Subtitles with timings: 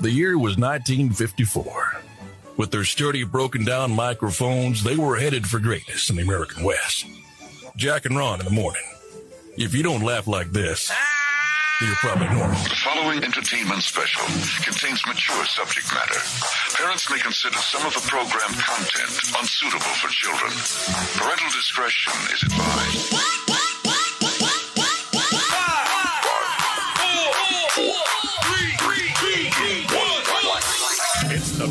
[0.00, 2.00] The year was 1954.
[2.56, 7.04] With their sturdy, broken down microphones, they were headed for greatness in the American West.
[7.76, 8.82] Jack and Ron in the morning.
[9.58, 10.90] If you don't laugh like this,
[11.82, 12.56] you're probably normal.
[12.64, 14.24] The following entertainment special
[14.64, 16.20] contains mature subject matter.
[16.76, 20.52] Parents may consider some of the program content unsuitable for children.
[21.20, 23.39] Parental discretion is advised.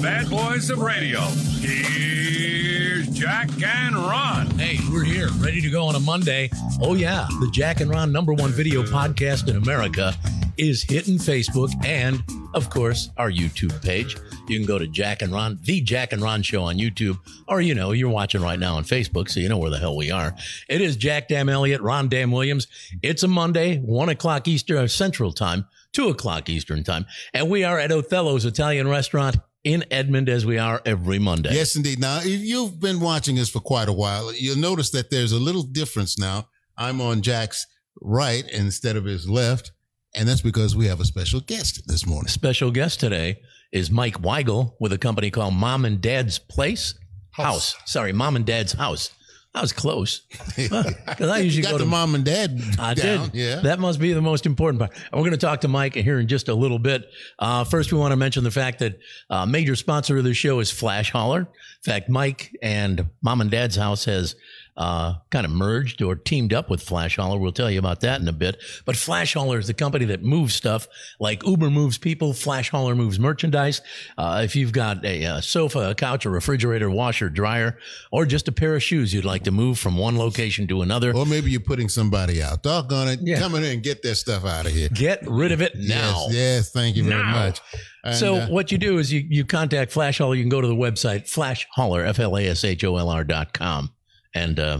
[0.09, 1.19] Bad boys of radio.
[1.59, 4.49] Here's Jack and Ron.
[4.57, 6.49] Hey, we're here, ready to go on a Monday.
[6.81, 10.15] Oh, yeah, the Jack and Ron number one video podcast in America
[10.57, 12.23] is hitting Facebook and,
[12.55, 14.17] of course, our YouTube page.
[14.47, 17.61] You can go to Jack and Ron, the Jack and Ron show on YouTube, or,
[17.61, 20.09] you know, you're watching right now on Facebook, so you know where the hell we
[20.09, 20.33] are.
[20.67, 22.65] It is Jack Dam Elliott, Ron Dam Williams.
[23.03, 27.63] It's a Monday, one o'clock Eastern uh, Central Time, two o'clock Eastern Time, and we
[27.63, 31.53] are at Othello's Italian Restaurant in Edmond as we are every Monday.
[31.53, 31.99] Yes, indeed.
[31.99, 35.39] Now, if you've been watching us for quite a while, you'll notice that there's a
[35.39, 36.47] little difference now.
[36.77, 37.65] I'm on Jack's
[38.01, 39.71] right instead of his left,
[40.15, 42.29] and that's because we have a special guest this morning.
[42.29, 46.97] Special guest today is Mike Weigel with a company called Mom and Dad's Place
[47.31, 47.75] House.
[47.85, 49.11] Sorry, Mom and Dad's House.
[49.53, 50.21] That was close.
[50.57, 53.29] Because I usually got go the to mom and dad I down.
[53.29, 53.35] did.
[53.35, 53.55] Yeah.
[53.61, 54.91] That must be the most important part.
[54.93, 57.09] And we're going to talk to Mike here in just a little bit.
[57.39, 60.59] Uh, first, we want to mention the fact that uh, major sponsor of the show
[60.59, 61.39] is Flasholr.
[61.41, 61.47] In
[61.83, 64.35] fact, Mike and Mom and Dad's House has
[64.79, 67.37] uh, kind of merged or teamed up with Flasholr.
[67.39, 68.55] We'll tell you about that in a bit.
[68.85, 70.87] But Flasholr is the company that moves stuff
[71.19, 72.31] like Uber moves people.
[72.31, 73.81] Flasholr moves merchandise.
[74.17, 77.77] Uh, if you've got a, uh sofa, a couch, a refrigerator, washer, dryer,
[78.11, 81.13] or just a pair of shoes you'd like to move from one location to another,
[81.15, 82.63] or maybe you're putting somebody out.
[82.63, 83.19] Doggone it.
[83.21, 83.37] Yeah.
[83.39, 84.87] Come in and get that stuff out of here.
[84.93, 86.27] get rid of it now.
[86.29, 86.71] Yes, yes.
[86.71, 87.31] Thank you very Now.
[87.47, 87.59] much.
[88.05, 90.37] And, So uh, what you do is you, you contact Flasholr.
[90.37, 93.25] You can go to the website Flasholr, F L A S H O L R
[93.25, 93.91] dot com
[94.33, 94.79] and uh,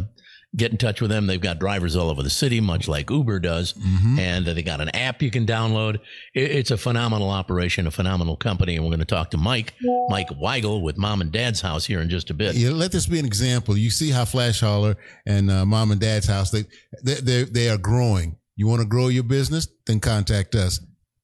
[0.56, 1.28] get in touch with them.
[1.28, 3.74] They've got drivers all over the city, much like Uber does.
[3.74, 4.20] Mm-hmm.
[4.20, 6.00] And uh, they got an app you can download.
[6.34, 8.76] It's a phenomenal operation, a phenomenal company.
[8.76, 9.74] And we're going to talk to Mike,
[10.10, 12.56] Mike Weigel with Mom and Dad's House here in just a bit.
[12.56, 13.78] Yeah, let this be an example.
[13.78, 14.96] You see how Flasholr
[15.26, 16.64] and uh, Mom and Dad's House they
[17.04, 18.38] they they, they are growing.
[18.56, 19.68] You want to grow your business?
[19.86, 20.82] Then contact us.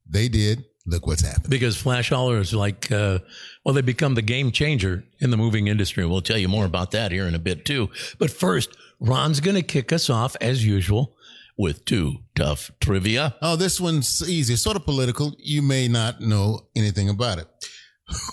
[0.08, 0.64] They did.
[0.88, 1.50] Look what's happened.
[1.50, 3.20] Because Flasholr is like, uh,
[3.64, 6.06] well, they become the game changer in the moving industry.
[6.06, 7.90] We'll tell you more about that here in a bit too.
[8.20, 11.16] But first, Ron's going to kick us off as usual
[11.58, 13.36] with too tough trivia.
[13.42, 14.56] Oh, this one's easy.
[14.56, 15.34] Sort of political.
[15.40, 17.48] You may not know anything about it.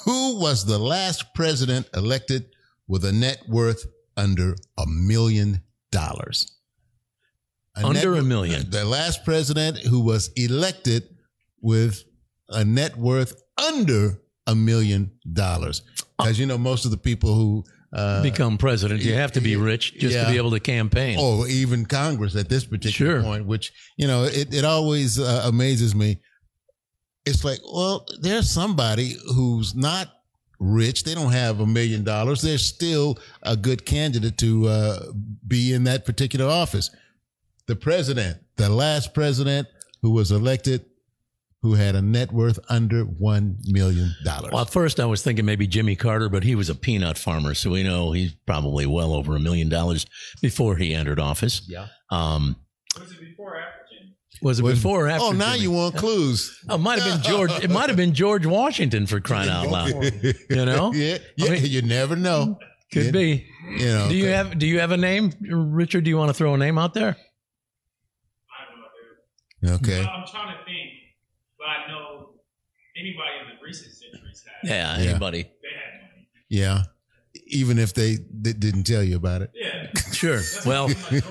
[0.04, 2.46] Who was the last president elected
[2.86, 3.86] with a net worth
[4.16, 6.58] under a million dollars?
[7.74, 8.68] Under net- a million.
[8.70, 11.04] The last president who was elected
[11.62, 12.04] with
[12.48, 15.82] a net worth under a million dollars.
[16.18, 17.64] Because you know, most of the people who
[17.94, 20.24] uh, Become president, you have to be rich just yeah.
[20.24, 21.18] to be able to campaign.
[21.20, 23.22] or even Congress at this particular Sure.
[23.22, 26.18] point, which you know it, it always uh, amazes me.
[27.26, 30.10] It's like, well, there's somebody who's not
[30.58, 32.40] rich; they don't have a million dollars.
[32.40, 34.98] They're still a good candidate to uh,
[35.46, 36.88] be in that particular office.
[37.66, 39.68] The president, the last president
[40.00, 40.86] who was elected,
[41.62, 44.50] who had a net worth under one million dollars.
[44.52, 47.54] Well, at first I was thinking maybe Jimmy Carter, but he was a peanut farmer,
[47.54, 50.04] so we know he's probably well over a million dollars
[50.40, 51.62] before he entered office.
[51.68, 51.86] Yeah.
[52.10, 52.56] Um,
[52.98, 54.16] Was it before or after Jimmy?
[54.42, 55.24] was it before or after?
[55.26, 55.62] oh, now Jimmy?
[55.62, 56.58] you want clues?
[56.68, 57.52] Oh, it might have been George.
[57.62, 59.92] It might have been George Washington for crying out loud.
[60.50, 61.50] You know, yeah, yeah.
[61.50, 62.58] mean- you never know.
[62.92, 63.46] could You- be.
[63.78, 66.02] You know, Do you have Do you have a name, Richard?
[66.04, 67.16] Do you want to throw a name out there?
[67.16, 69.76] I have no idea.
[69.76, 70.00] Okay.
[70.04, 70.90] Well, I'm trying to think,
[71.62, 72.30] but I know
[72.96, 74.68] anybody in the recent centuries had.
[74.68, 75.10] Yeah, Yeah.
[75.10, 75.42] anybody.
[75.42, 76.28] They had money.
[76.48, 76.82] Yeah.
[77.46, 79.50] Even if they, they didn't tell you about it.
[79.54, 79.86] Yeah.
[80.12, 80.40] Sure.
[80.66, 81.24] Well, Like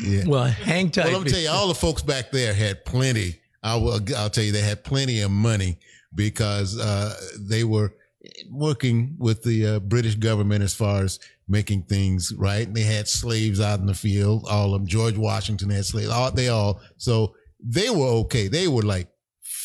[0.00, 0.24] Yeah.
[0.26, 1.06] well, hang tight.
[1.06, 3.40] Well, let me tell you, all the folks back there had plenty.
[3.62, 5.78] I will, I'll tell you, they had plenty of money
[6.14, 7.92] because uh, they were
[8.50, 12.72] working with the uh, British government as far as making things right.
[12.72, 14.86] They had slaves out in the field, all of them.
[14.86, 16.80] George Washington had slaves, all, they all.
[16.96, 18.48] So they were okay.
[18.48, 19.08] They were like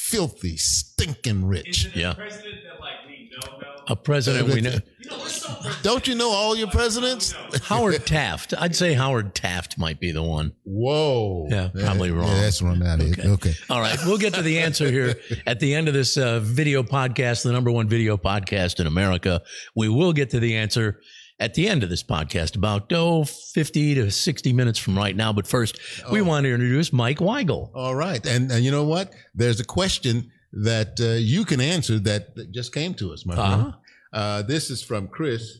[0.09, 1.85] filthy, stinking Is rich.
[1.87, 2.13] it a Yeah.
[2.13, 3.67] president that like we know know?
[3.87, 4.77] a president we know.
[5.05, 7.31] You know, what's Don't you know all your presidents?
[7.65, 8.55] Howard Taft.
[8.57, 10.53] I'd say Howard Taft might be the one.
[10.63, 11.45] Whoa.
[11.47, 12.27] Yeah, probably wrong.
[12.27, 12.79] Yeah, that's wrong.
[12.79, 13.11] That is.
[13.19, 13.29] Okay.
[13.29, 13.53] Okay.
[13.69, 15.15] All right, we'll get to the answer here
[15.45, 19.41] at the end of this uh, video podcast, the number one video podcast in America.
[19.75, 20.99] We will get to the answer
[21.39, 25.33] at the end of this podcast, about oh, 50 to 60 minutes from right now.
[25.33, 25.77] But first,
[26.11, 26.23] we Oh.
[26.23, 27.71] want to introduce Mike Weigel.
[27.73, 28.25] All right.
[28.25, 29.11] And, and you know what?
[29.33, 33.35] There's a question that uh, you can answer that, that just came to us, my
[33.35, 33.55] Uh-huh.
[33.61, 33.73] friend.
[34.13, 35.59] Uh, this is from Chris.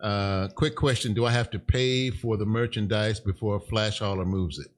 [0.00, 4.68] Uh, quick question: Do I have to pay for the merchandise before Flasholr moves it?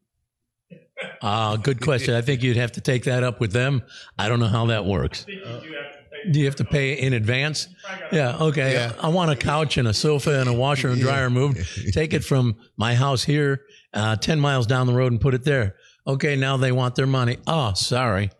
[1.20, 2.14] Uh, good question.
[2.14, 3.82] I think you'd have to take that up with them.
[4.18, 5.22] I don't know how that works.
[5.22, 6.03] I think you do have to pay.
[6.30, 7.68] Do you have to pay in advance?
[8.12, 8.36] Yeah.
[8.38, 8.72] Okay.
[8.74, 8.92] Yeah.
[9.00, 11.58] I want a couch and a sofa and a washer and dryer moved.
[11.92, 13.62] Take it from my house here,
[13.92, 15.76] uh, 10 miles down the road and put it there.
[16.06, 16.36] Okay.
[16.36, 17.38] Now they want their money.
[17.46, 18.30] Oh, sorry.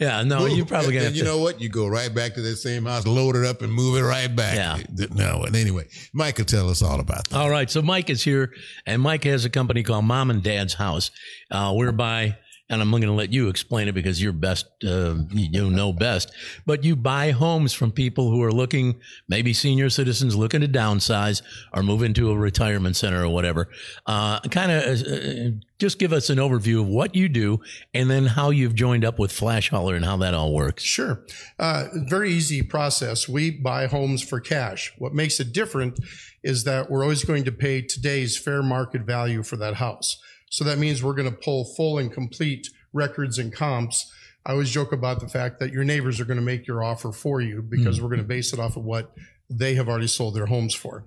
[0.00, 0.22] Yeah.
[0.22, 1.60] No, you probably And got you know what?
[1.60, 4.34] You go right back to that same house, load it up, and move it right
[4.34, 4.56] back.
[4.56, 5.06] Yeah.
[5.12, 5.44] No.
[5.44, 7.36] And anyway, Mike will tell us all about that.
[7.38, 7.70] All right.
[7.70, 8.52] So Mike is here,
[8.86, 11.10] and Mike has a company called Mom and Dad's House,
[11.50, 12.38] uh, whereby,
[12.72, 16.32] and I'm going to let you explain it because you're best, uh, you know best,
[16.64, 18.98] but you buy homes from people who are looking,
[19.28, 21.42] maybe senior citizens looking to downsize
[21.74, 23.68] or move into a retirement center or whatever.
[24.06, 27.60] Uh, kind of uh, just give us an overview of what you do
[27.92, 30.82] and then how you've joined up with Flasholr and how that all works.
[30.82, 31.24] Sure.
[31.58, 33.28] Uh, very easy process.
[33.28, 34.92] We buy homes for cash.
[34.96, 35.98] What makes it different
[36.42, 40.18] is that we're always going to pay today's fair market value for that house.
[40.52, 44.12] So that means we're going to pull full and complete records and comps.
[44.44, 47.10] I always joke about the fact that your neighbors are going to make your offer
[47.10, 49.14] for you because we're going to base it off of what
[49.48, 51.06] they have already sold their homes for.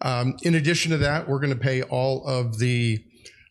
[0.00, 3.04] Um, in addition to that, we're going to pay all of the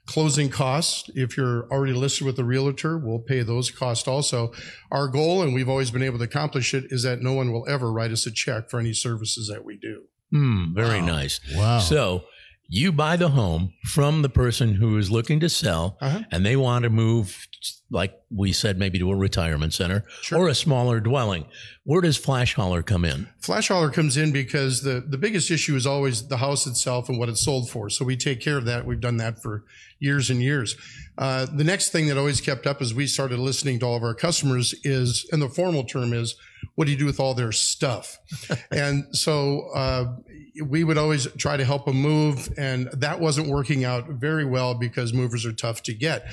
[0.07, 1.11] closing costs.
[1.13, 4.51] If you're already listed with a realtor, we'll pay those costs also.
[4.91, 7.69] Our goal, and we've always been able to accomplish it, is that no one will
[7.69, 10.05] ever write us a check for any services that we do.
[10.31, 11.39] Hmm, very nice.
[11.53, 11.79] Wow.
[11.79, 12.23] So
[12.67, 16.21] you buy the home from the person who is looking to sell Uh-huh.
[16.31, 17.47] and they want to move,
[17.91, 20.39] like we said, maybe to a retirement center Sure.
[20.39, 21.45] or a smaller dwelling.
[21.83, 23.27] Where does Flasholr come in?
[23.41, 27.29] Flasholr comes in because the, the biggest issue is always the house itself and what
[27.29, 27.89] it's sold for.
[27.89, 28.85] So we take care of that.
[28.85, 29.63] We've done that for
[29.99, 30.75] years and years.
[31.17, 34.03] Uh, the next thing that always kept up as we started listening to all of
[34.03, 36.35] our customers is, and the formal term is,
[36.75, 38.19] what do you do with all their stuff?
[38.71, 40.15] and so uh,
[40.63, 44.73] we would always try to help them move, and that wasn't working out very well
[44.73, 46.27] because movers are tough to get.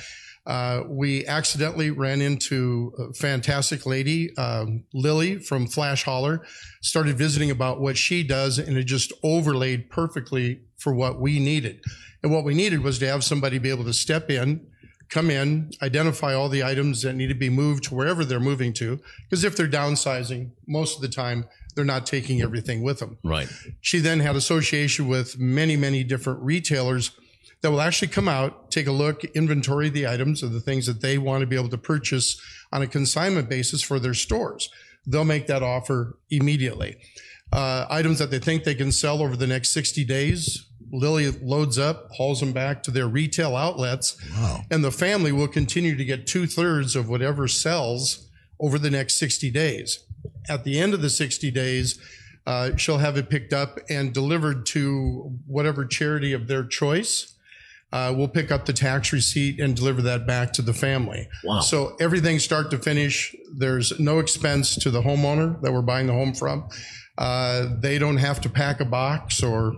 [0.45, 6.45] Uh, we accidentally ran into a fantastic lady, um, Lily from Flasholr,
[6.81, 11.81] started visiting about what she does, and it just overlaid perfectly for what we needed.
[12.21, 14.67] And what we needed was to have somebody be able to step in,
[15.13, 18.73] come in, identify all the items that need to be moved to wherever they're moving
[18.73, 18.99] to.
[19.23, 21.45] Because if they're downsizing, most of the time,
[21.75, 23.17] they're not taking everything with them.
[23.23, 23.47] Right.
[23.79, 27.11] She then had association with many, many different retailers
[27.61, 31.01] that will actually come out, take a look, inventory the items of the things that
[31.01, 34.69] they want to be able to purchase on a consignment basis for their stores.
[35.05, 36.97] They'll make that offer immediately.
[37.51, 41.79] Uh, items that they think they can sell over the next 60 days, Lily loads
[41.79, 44.15] up, hauls them back to their retail outlets,
[44.69, 48.27] and the family will continue to get two thirds of whatever sells
[48.59, 49.99] over the next 60 days.
[50.47, 51.99] At the end of the 60 days,
[52.45, 57.33] uh, she'll have it picked up and delivered to whatever charity of their choice.
[57.91, 61.27] Uh, we'll pick up the tax receipt and deliver that back to the family.
[61.43, 61.59] Wow.
[61.59, 63.35] So everything start to finish.
[63.55, 66.69] There's no expense to the homeowner that we're buying the home from.
[67.17, 69.75] Uh, they don't have to pack a box or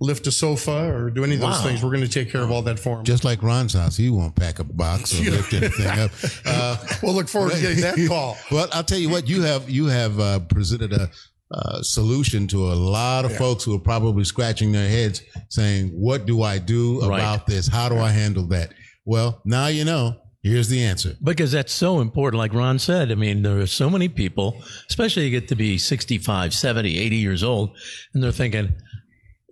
[0.00, 1.62] lift a sofa or do any of those Wow.
[1.64, 1.82] things.
[1.82, 3.04] We're going to take care of all that for them.
[3.04, 6.10] Just like Ron's house, he won't pack a box or lift anything up.
[6.46, 8.36] Uh, we'll look forward to getting that call.
[8.50, 11.10] well, I'll tell you what you have you have uh, presented a
[11.52, 16.26] uh, solution to a lot of folks who are probably scratching their heads, saying, "What
[16.26, 17.18] do I do Right.
[17.20, 17.68] about this?
[17.68, 18.72] How do I handle that?"
[19.04, 20.16] Well, now you know.
[20.42, 21.16] Here's the answer.
[21.24, 22.38] Because that's so important.
[22.38, 25.76] Like Ron said, I mean, there are so many people, especially you get to be
[25.76, 27.70] 65, 70, 80 years old,
[28.14, 28.72] and they're thinking,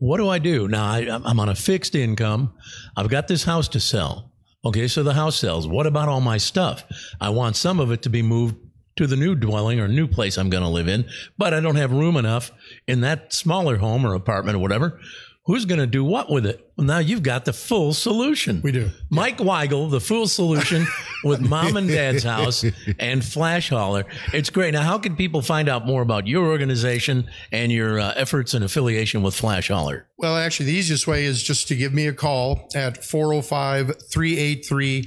[0.04, 0.68] what do I do?
[0.68, 2.52] Now, I, I'm on a fixed income.
[2.94, 4.30] I've got this house to sell.
[4.62, 5.66] Okay, so the house sells.
[5.66, 6.84] What about all my stuff?
[7.22, 8.56] I want some of it to be moved
[8.96, 11.06] to the new dwelling or new place I'm going to live in,
[11.38, 12.52] but I don't have room enough
[12.86, 15.00] in that smaller home or apartment or whatever.
[15.46, 16.70] Who's going to do what with it?
[16.76, 18.62] Well, now you've got the full solution.
[18.62, 18.90] We do.
[19.10, 20.86] Mike Weigel, the full solution
[21.24, 22.62] with mom and dad's house
[22.98, 24.04] and Flasholr.
[24.32, 24.72] It's great.
[24.72, 28.64] Now, how can people find out more about your organization and your uh, efforts and
[28.64, 30.04] affiliation with Flasholr?
[30.16, 35.06] Well, actually, the easiest way is just to give me a call at 405 383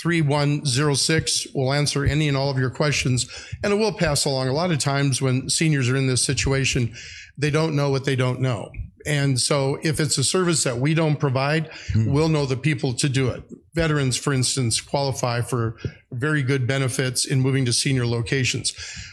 [0.00, 1.46] 3106.
[1.54, 3.28] We'll answer any and all of your questions
[3.62, 4.48] and it will pass along.
[4.48, 6.94] A lot of times when seniors are in this situation,
[7.36, 8.70] they don't know what they don't know.
[9.06, 13.08] And so if it's a service that we don't provide, we'll know the people to
[13.08, 13.42] do it.
[13.74, 15.76] Veterans, for instance, qualify for
[16.12, 18.72] very good benefits in moving to senior locations.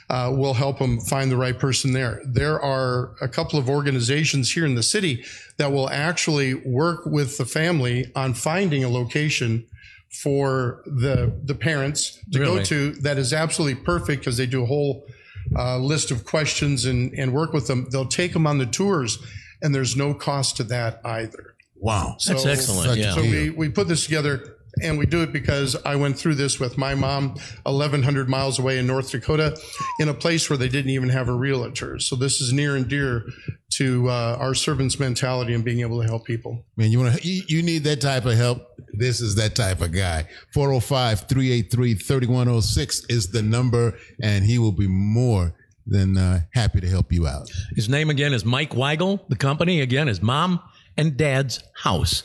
[0.10, 2.22] Uh, we'll help them find the right person there.
[2.26, 5.26] There are a couple of organizations here in the city
[5.58, 9.66] that will actually work with the family on finding a location
[10.12, 12.58] for the the parents to Really?
[12.60, 15.08] go to that is absolutely perfect because they do a whole
[15.56, 17.88] uh, list of questions and and work with them.
[17.92, 19.20] They'll take them on the tours,
[19.62, 21.56] and there's no cost to that either.
[21.76, 22.16] Wow.
[22.26, 23.16] That's excellent, yeah.
[23.16, 26.60] So we, we put this together and we do it because I went through this
[26.60, 29.58] with my mom 1,100 miles away in North Dakota
[30.00, 32.00] in a place where they didn't even have a realtor.
[32.00, 33.26] So this is near and dear
[33.74, 36.64] to uh, our servants mentality and being able to help people.
[36.78, 38.68] Man, you want to, you, you need that type of help.
[38.94, 40.28] This is that type of guy.
[40.54, 45.54] 405 383 3106 is the number, and he will be more
[45.86, 47.52] than uh, happy to help you out.
[47.76, 49.20] His name again is Mike Weigel.
[49.30, 50.62] The company again is Mom
[50.98, 52.24] and Dad's House.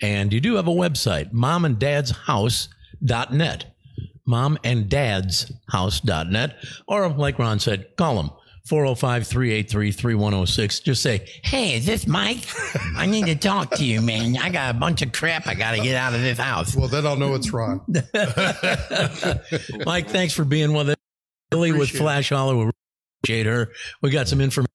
[0.00, 3.64] And you do have a website, momanddadshouse.net.
[4.26, 6.56] Mom and Dad's House.net.
[6.86, 8.30] Or like Ron said, call him
[8.66, 10.80] 405 383 3106.
[10.80, 12.46] Just say, Hey, is this Mike?
[12.96, 14.36] I need to talk to you, man.
[14.36, 16.76] I got a bunch of crap I got to get out of this house.
[16.76, 17.80] Well, then I'll know it's Ron.
[19.86, 20.96] Mike, thanks for being with us.
[21.50, 22.70] Billy with Flasholr.
[23.26, 23.72] We appreciate her.
[24.02, 24.66] We got some information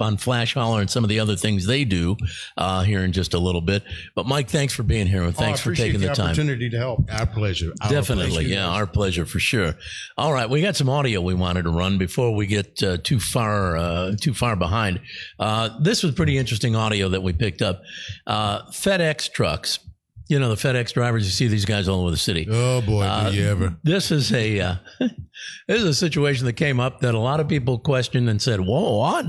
[0.00, 2.14] on Flasholr and some of the other things they do
[2.58, 3.82] uh, here in just a little bit.
[4.14, 6.26] But Mike, thanks for being here and Oh, thanks for taking the, time.
[6.26, 7.10] opportunity to help.
[7.10, 7.72] Our pleasure.
[7.80, 8.48] Our Definitely, pleasure.
[8.48, 9.74] yeah, our pleasure for sure.
[10.18, 13.18] All right, we got some audio we wanted to run before we get uh, too
[13.18, 15.00] far uh, too far behind.
[15.38, 17.80] Uh, this was pretty interesting audio that we picked up.
[18.26, 19.80] Uh, FedEx trucks,
[20.28, 21.24] you know the FedEx drivers.
[21.24, 22.46] You see these guys all over the city.
[22.48, 23.76] Oh, boy, Uh, do you ever.
[23.82, 24.74] This is a uh,
[25.66, 28.60] this is a situation that came up that a lot of people questioned and said,
[28.60, 29.26] "Whoa, what?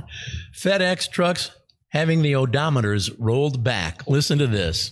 [0.56, 1.52] FedEx trucks
[1.90, 4.92] having the odometers rolled back." Listen to this.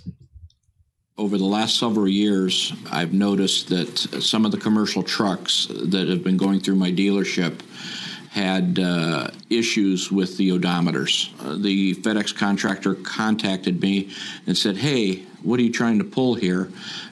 [1.18, 6.24] Over the last several years, I've noticed that some of the commercial trucks that have
[6.24, 7.60] been going through my dealership
[8.38, 11.34] had uh, issues with the odometers.
[11.44, 14.12] Uh, the FedEx contractor contacted me
[14.46, 16.70] and said, Hey, what are you trying to pull here?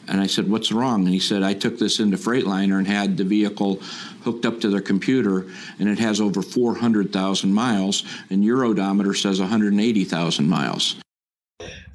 [0.08, 1.05] And I said, What's wrong?
[1.05, 3.77] And he said, I took this into Freightliner and had the vehicle
[4.22, 5.48] hooked up to their computer,
[5.79, 10.96] and it has over 400,000 miles, and your odometer says 180,000 miles.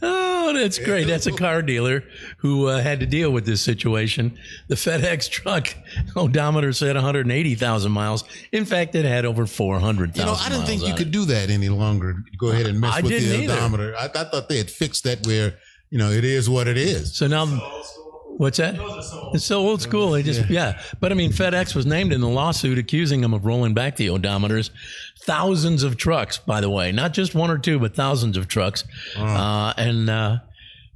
[0.03, 1.07] Oh, that's great.
[1.07, 2.03] That's a car dealer
[2.39, 4.39] who uh, had to deal with this situation.
[4.69, 5.75] The FedEx truck
[6.17, 8.25] odometer said 180,000 miles.
[8.53, 11.13] In fact, it had over 400,000 You know, I didn't think you could it.
[11.13, 12.17] do that any longer.
[12.39, 13.53] Go ahead and mess I with the either.
[13.53, 13.95] odometer.
[13.97, 15.55] I, I thought they had fixed that where,
[15.91, 17.15] you know, it is what it is.
[17.15, 17.45] So now,
[18.41, 18.75] what's that?
[19.35, 20.13] It's so old school.
[20.13, 20.81] They just, yeah.
[20.99, 24.07] But I mean, FedEx was named in the lawsuit accusing them of rolling back the
[24.07, 24.71] odometers.
[25.19, 28.85] Thousands of trucks, by the way, not just one or two, but thousands of trucks.
[29.15, 30.39] Uh, and, uh,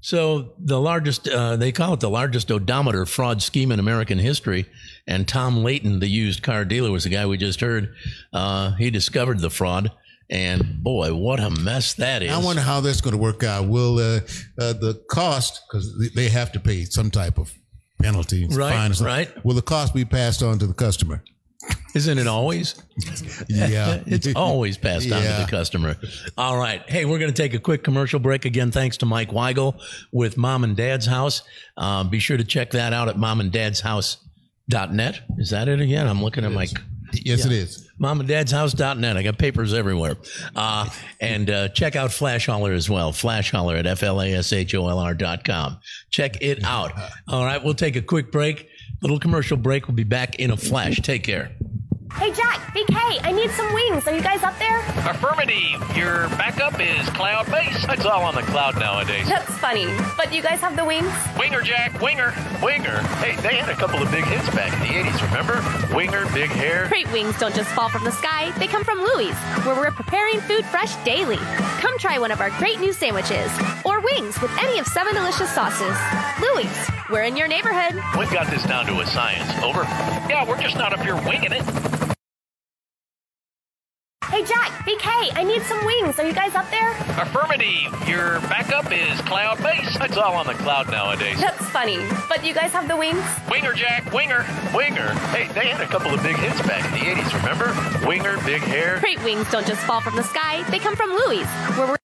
[0.01, 4.67] so the largest, uh, they call it the largest odometer fraud scheme in American history.
[5.07, 7.95] And Tom Layton, the used car dealer, was the guy we just heard.
[8.33, 9.93] Uh, he discovered the fraud.
[10.31, 12.33] And boy, what a mess that is.
[12.33, 13.69] I wonder how that's going to work out.
[13.69, 14.21] Will uh,
[14.59, 17.52] uh, the cost, because they have to pay some type of
[18.00, 19.45] penalty, Right, fine right.
[19.45, 21.23] Will the cost be passed on to the customer?
[21.95, 22.75] Isn't it always?
[23.49, 25.97] Yeah, it's always passed on to the customer.
[26.37, 26.83] All right.
[26.90, 28.71] Hey, we're going to take a quick commercial break again.
[28.71, 29.81] Thanks to Mike Weigel
[30.12, 31.43] with Mom and Dad's House.
[31.76, 35.21] Uh, be sure to check that out at momanddadshouse.net.
[35.38, 36.07] Is that it again?
[36.09, 36.66] I'm looking at my
[37.12, 37.84] Yes, it is.
[38.01, 39.17] momanddadshouse.net.
[39.17, 40.17] I got papers everywhere.
[40.55, 40.89] Uh,
[41.21, 43.13] and uh, check out Flasholr as well.
[43.13, 45.79] Flasholr at F-L-A-S-H-O-L-R dot com.
[46.11, 46.93] Check it out.
[47.29, 47.63] All right.
[47.63, 48.69] We'll take a quick break.
[49.03, 49.87] Little commercial break.
[49.87, 50.97] We'll be back in a flash.
[51.01, 51.53] Take care.
[52.16, 54.06] Hey Jack, BK, I need some wings.
[54.06, 54.78] Are you guys up there?
[55.11, 55.83] Affirmative.
[55.97, 57.85] Your backup is cloud based.
[57.90, 59.28] It's all on the cloud nowadays.
[59.28, 59.87] That's funny.
[60.16, 61.12] But you guys have the wings?
[61.38, 62.00] Winger, Jack.
[62.00, 62.33] Winger.
[62.62, 62.99] Winger.
[63.18, 65.94] Hey, they had a couple of big hits back in the 80s, remember?
[65.94, 66.87] Winger, big hair.
[66.88, 70.40] Great wings don't just fall from the sky, they come from Louie's, where we're preparing
[70.40, 71.37] food fresh daily.
[71.83, 73.50] Come try one of our great new sandwiches
[73.85, 75.97] or wings with any of seven delicious sauces.
[76.40, 78.00] Louie's, we're in your neighborhood.
[78.16, 79.50] We've got this down to a science.
[79.62, 79.83] Over.
[80.30, 82.04] Yeah, we're just not up here winging it.
[84.35, 86.19] Hey Jack, BK, I need some wings.
[86.19, 86.91] Are you guys up there?
[87.23, 88.09] Affirmative.
[88.09, 89.97] Your backup is cloud based.
[90.00, 91.38] It's all on the cloud nowadays.
[91.38, 91.99] That's funny.
[92.29, 93.23] But you guys have the wings?
[93.49, 94.12] Winger, Jack.
[94.12, 94.45] Winger.
[94.75, 95.12] Winger.
[95.31, 98.09] Hey, they had a couple of big hits back in the 80s, remember?
[98.09, 98.99] Winger, big hair.
[98.99, 102.04] Great wings don't just fall from the sky, they come from Louie's, where we're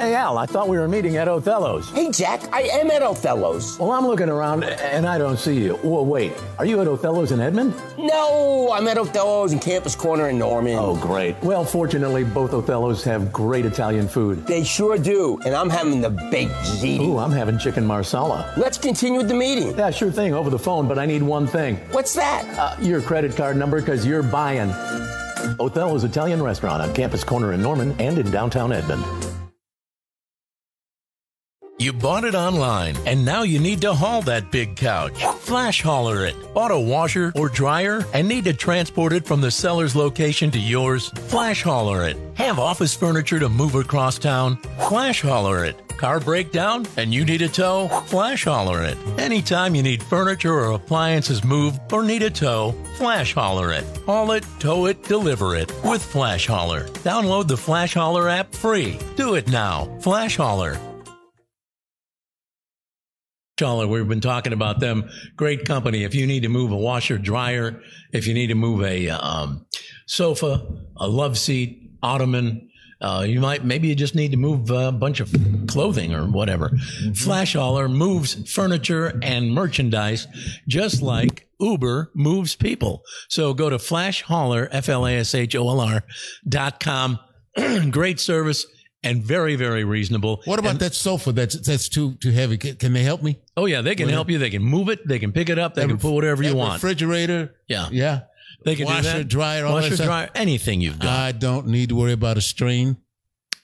[0.00, 1.90] Hey, Al, I thought we were meeting at Othello's.
[1.90, 3.78] Hey, Jack, I am at Othello's.
[3.78, 5.78] Well, I'm looking around and I don't see you.
[5.84, 7.74] Well, wait, are you at Othello's in Edmond?
[7.98, 10.78] No, I'm at Othello's in Campus Corner in Norman.
[10.78, 11.36] Oh, great.
[11.42, 14.46] Well, fortunately, both Othello's have great Italian food.
[14.46, 17.00] They sure do, and I'm having the baked ziti.
[17.00, 18.54] Ooh, I'm having chicken marsala.
[18.56, 19.76] Let's continue with the meeting.
[19.76, 21.76] Yeah, sure thing, over the phone, but I need one thing.
[21.90, 22.46] What's that?
[22.58, 24.70] Uh, your credit card number, because you're buying.
[25.60, 29.04] Othello's Italian Restaurant on Campus Corner in Norman and in downtown Edmond.
[31.80, 35.14] You bought it online, and now you need to haul that big couch.
[35.14, 36.36] Flasholr it.
[36.52, 40.58] Bought a washer or dryer and need to transport it from the seller's location to
[40.58, 41.08] yours?
[41.30, 42.18] Flasholr it.
[42.34, 44.58] Have office furniture to move across town?
[44.76, 45.88] Flasholr it.
[45.96, 47.88] Car breakdown and you need a tow?
[47.88, 48.98] Flasholr it.
[49.18, 53.86] Anytime you need furniture or appliances moved or need a tow, Flasholr it.
[54.04, 56.90] Haul it, tow it, deliver it with Flasholr.
[57.04, 58.98] Download the Flasholr app free.
[59.16, 59.86] Do it now.
[60.02, 60.89] Flasholr.
[63.60, 65.10] Schaller, we've been talking about them.
[65.36, 66.04] Great company.
[66.04, 69.66] If you need to move a washer, dryer, if you need to move a um,
[70.06, 72.70] sofa, a love seat, ottoman,
[73.02, 75.30] uh, you might maybe you just need to move a bunch of
[75.68, 76.70] clothing or whatever.
[77.12, 80.26] Flasholr moves furniture and merchandise
[80.66, 83.02] just like Uber moves people.
[83.28, 86.02] So go to Flasholr, F L A S H O L R
[86.48, 87.18] dot com.
[87.90, 88.66] Great service
[89.02, 90.42] and very, very reasonable.
[90.44, 92.58] What about that sofa that's that's too too heavy?
[92.58, 93.38] Can, can they help me?
[93.56, 94.38] Oh yeah, they can With help you.
[94.38, 95.06] They can move it.
[95.06, 95.74] They can pick it up.
[95.74, 96.82] They That can put whatever you want.
[96.82, 97.54] Refrigerator.
[97.68, 97.88] Yeah.
[97.90, 98.20] Yeah.
[98.64, 99.28] They can do washer, that.
[99.28, 101.08] dryer, all Washer, that dryer, anything you've got.
[101.08, 102.98] I don't need to worry about a strain.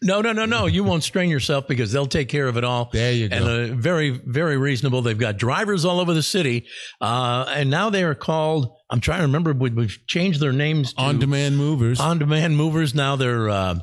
[0.02, 0.66] No, no, no, no.
[0.66, 2.90] You won't strain yourself because they'll take care of it all.
[2.92, 3.36] There you go.
[3.36, 5.00] And uh, very, very reasonable.
[5.02, 6.66] They've got drivers all over the city,
[7.00, 8.76] uh, and now they are called.
[8.90, 9.52] I'm trying to remember.
[9.52, 10.92] we- We've changed their names.
[10.94, 11.98] To On-demand movers.
[11.98, 12.94] On-demand movers.
[12.94, 13.48] Now they're.
[13.48, 13.78] Uh,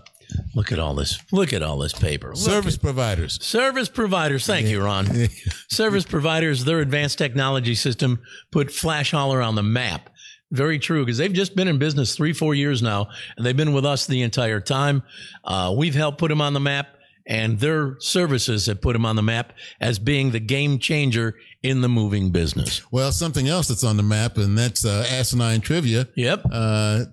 [0.56, 1.20] look at all this.
[1.32, 2.30] Look at all this paper.
[2.30, 3.44] Look Service at- providers.
[3.44, 4.46] Service providers.
[4.46, 5.08] Thank you, Ron.
[5.70, 10.10] Service providers, their advanced technology system put Flasholr on the map.
[10.52, 13.74] Very true, because they've just been in business three, four years now, and they've been
[13.74, 15.02] with us the entire time.
[15.44, 16.90] Uh, we've helped put them on the map,
[17.26, 21.82] and their services have put them on the map as being the game changer in
[21.82, 22.84] the moving business.
[22.92, 26.08] Well, something else that's on the map, and that's uh, asinine trivia.
[26.16, 26.44] Yep.
[26.52, 27.06] Uh,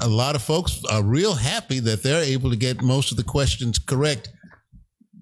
[0.00, 3.24] a lot of folks are real happy that they're able to get most of the
[3.24, 4.30] questions correct.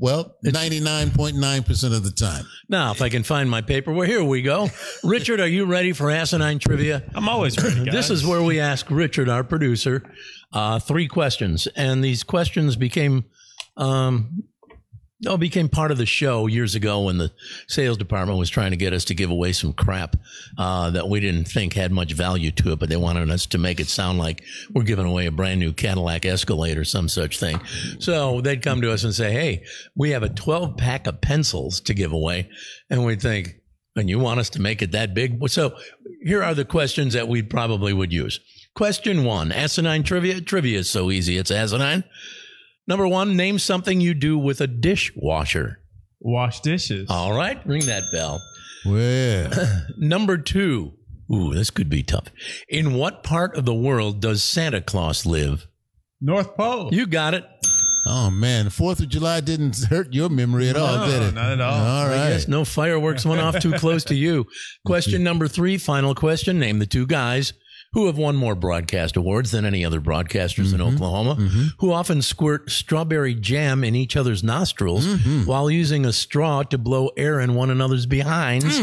[0.00, 2.44] Well, ninety nine point nine percent of the time.
[2.68, 4.68] Now, if I can find my paper, well, here we go.
[5.04, 7.04] Richard, are you ready for asinine trivia?
[7.14, 7.90] I'm always ready.
[7.92, 10.02] This is where we ask Richard, our producer,
[10.52, 13.24] uh, three questions, and these questions became,
[13.76, 14.42] um,
[15.26, 17.32] it became part of the show years ago when the
[17.66, 20.16] sales department was trying to get us to give away some crap
[20.58, 23.58] uh, that we didn't think had much value to it, but they wanted us to
[23.58, 27.38] make it sound like we're giving away a brand new Cadillac Escalade or some such
[27.38, 27.60] thing.
[27.98, 31.80] So they'd come to us and say, "Hey, we have a 12 pack of pencils
[31.82, 32.48] to give away,"
[32.90, 33.56] and we'd think.
[33.96, 35.48] And you want us to make it that big?
[35.48, 35.76] So
[36.20, 38.40] here are the questions that we probably would use.
[38.74, 40.40] Question one, asinine trivia.
[40.40, 41.36] Trivia is so easy.
[41.36, 42.02] It's asinine.
[42.86, 45.80] Number one, name something you do with a dishwasher.
[46.20, 47.08] Wash dishes.
[47.10, 48.40] All right, ring that bell.
[48.86, 49.50] Well,
[49.98, 50.92] Number two,
[51.32, 52.24] ooh, this could be tough.
[52.68, 55.66] In what part of the world does Santa Claus live?
[56.20, 56.90] North Pole.
[56.92, 57.44] You got it.
[58.06, 61.34] oh man, the Fourth of July didn't hurt your memory at all, No, did it?
[61.34, 61.72] not at all.
[61.74, 62.14] All right.
[62.14, 62.30] I right.
[62.30, 64.46] guess no fireworks went off too close to you.
[64.86, 66.58] Question number three, final question.
[66.58, 67.52] Name the two guys
[67.94, 70.94] who have won more broadcast awards than any other broadcasters in mm-hmm.
[70.94, 71.66] Oklahoma, mm-hmm.
[71.78, 75.44] who often squirt strawberry jam in each other's nostrils mm-hmm.
[75.44, 78.80] while using a straw to blow air in one another's behinds,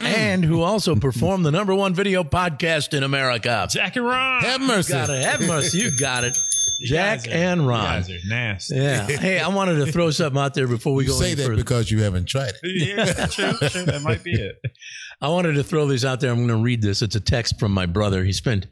[0.00, 3.66] and who also perform the number one video podcast in America.
[3.68, 4.42] Jack and Ron.
[4.42, 4.92] Have mercy.
[4.92, 5.24] Got it.
[5.24, 5.78] Have mercy.
[5.78, 6.36] You got it.
[6.78, 7.84] You Jack guys are- and You Ron.
[7.84, 8.74] guys are nasty.
[8.74, 9.06] Yeah.
[9.06, 11.42] Hey, I wanted to throw something out there before we You go say any that
[11.44, 11.56] further.
[11.56, 12.88] because you haven't tried it.
[12.88, 13.84] yeah, true, true.
[13.84, 14.60] That might be it.
[15.20, 16.30] I wanted to throw these out there.
[16.30, 17.02] I'm going to read this.
[17.02, 18.24] It's a text from my brother.
[18.24, 18.66] He spent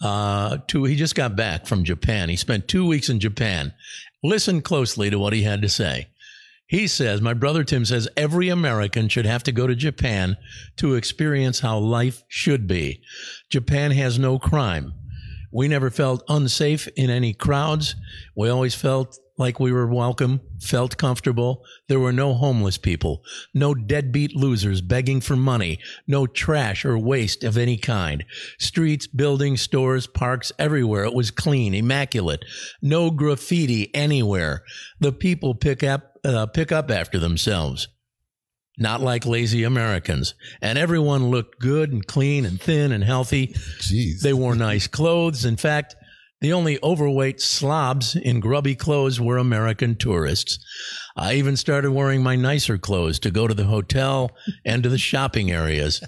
[0.00, 0.84] uh, two.
[0.84, 2.28] He just got back from Japan.
[2.28, 3.72] He spent two weeks in Japan.
[4.22, 6.08] Listen closely to what he had to say.
[6.68, 10.36] He says, my brother Tim says every American should have to go to Japan
[10.78, 13.02] to experience how life should be.
[13.50, 14.92] Japan has no crime.
[15.52, 17.94] We never felt unsafe in any crowds.
[18.34, 21.64] We always felt like we were welcome, felt comfortable.
[21.88, 23.22] There were no homeless people,
[23.52, 28.24] no deadbeat losers begging for money, no trash or waste of any kind.
[28.58, 31.04] Streets, buildings, stores, parks, everywhere.
[31.04, 32.44] It was clean, immaculate.
[32.80, 34.62] No graffiti anywhere.
[35.00, 37.88] The people pick up, uh, pick up after themselves
[38.78, 40.34] not like lazy Americans.
[40.60, 43.48] And everyone looked good and clean and thin and healthy.
[43.80, 44.20] Jeez.
[44.20, 45.44] They wore nice clothes.
[45.44, 45.96] In fact,
[46.46, 50.64] the only overweight slobs in grubby clothes were American tourists.
[51.16, 54.30] I even started wearing my nicer clothes to go to the hotel
[54.64, 56.00] and to the shopping areas.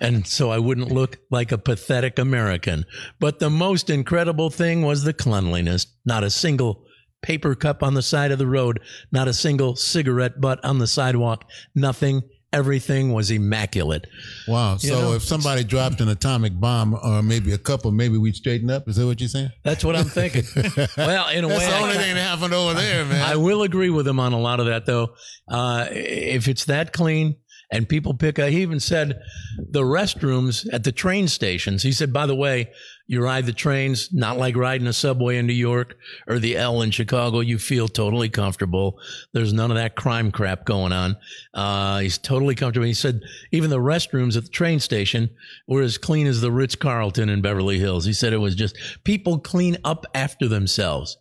[0.00, 2.84] And so I wouldn't look like a pathetic American.
[3.20, 5.86] But the most incredible thing was the cleanliness.
[6.04, 6.84] Not a single
[7.22, 8.80] paper cup on the side of the road,
[9.12, 14.06] not a single cigarette butt on the sidewalk, nothing Everything was immaculate.
[14.48, 14.74] Wow.
[14.74, 18.36] You So know, if somebody dropped an atomic bomb or maybe a couple, maybe we'd
[18.36, 18.88] straighten up.
[18.88, 19.50] Is that what you're saying?
[19.64, 20.44] That's what I'm thinking.
[20.96, 23.20] well, in a That's way, the only ca- thing that happened over there, man.
[23.20, 25.14] I will agree with him on a lot of that, though.
[25.48, 27.36] Uh, if it's that clean
[27.70, 29.20] and people pick up, he even said
[29.58, 31.82] the restrooms at the train stations.
[31.82, 32.70] He said, by the way,
[33.08, 35.96] you ride the trains, not like riding a subway in New York
[36.28, 37.40] or the L in Chicago.
[37.40, 39.00] You feel totally comfortable.
[39.32, 41.16] There's none of that crime crap going on.
[41.54, 42.86] Uh, he's totally comfortable.
[42.86, 45.30] He said even the restrooms at the train station
[45.66, 48.04] were as clean as the Ritz Carlton in Beverly Hills.
[48.04, 51.16] He said it was just people clean up after themselves.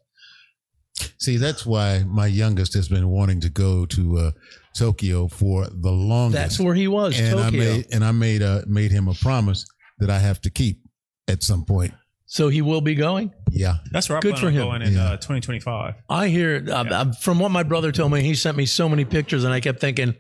[1.18, 4.32] See, that's why my youngest has been wanting to go to uh,
[4.76, 6.42] Tokyo for the longest.
[6.42, 7.46] That's where he was, and Tokyo.
[7.46, 9.66] I made and I made uh, made him a promise
[10.00, 10.82] that I have to keep
[11.28, 11.94] at some point.
[12.28, 13.32] So he will be going.
[13.52, 14.62] Yeah, That's where I Good plan for on him.
[14.64, 15.06] going in Yeah.
[15.12, 15.94] uh, 2025.
[16.10, 18.22] I hear uh, uh, from what my brother told me.
[18.22, 20.16] He sent me so many pictures, and I kept thinking,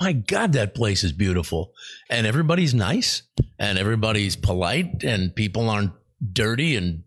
[0.00, 1.72] "My God, that place is beautiful."
[2.10, 3.22] And everybody's nice,
[3.58, 5.92] and everybody's polite, and people aren't
[6.32, 7.04] dirty and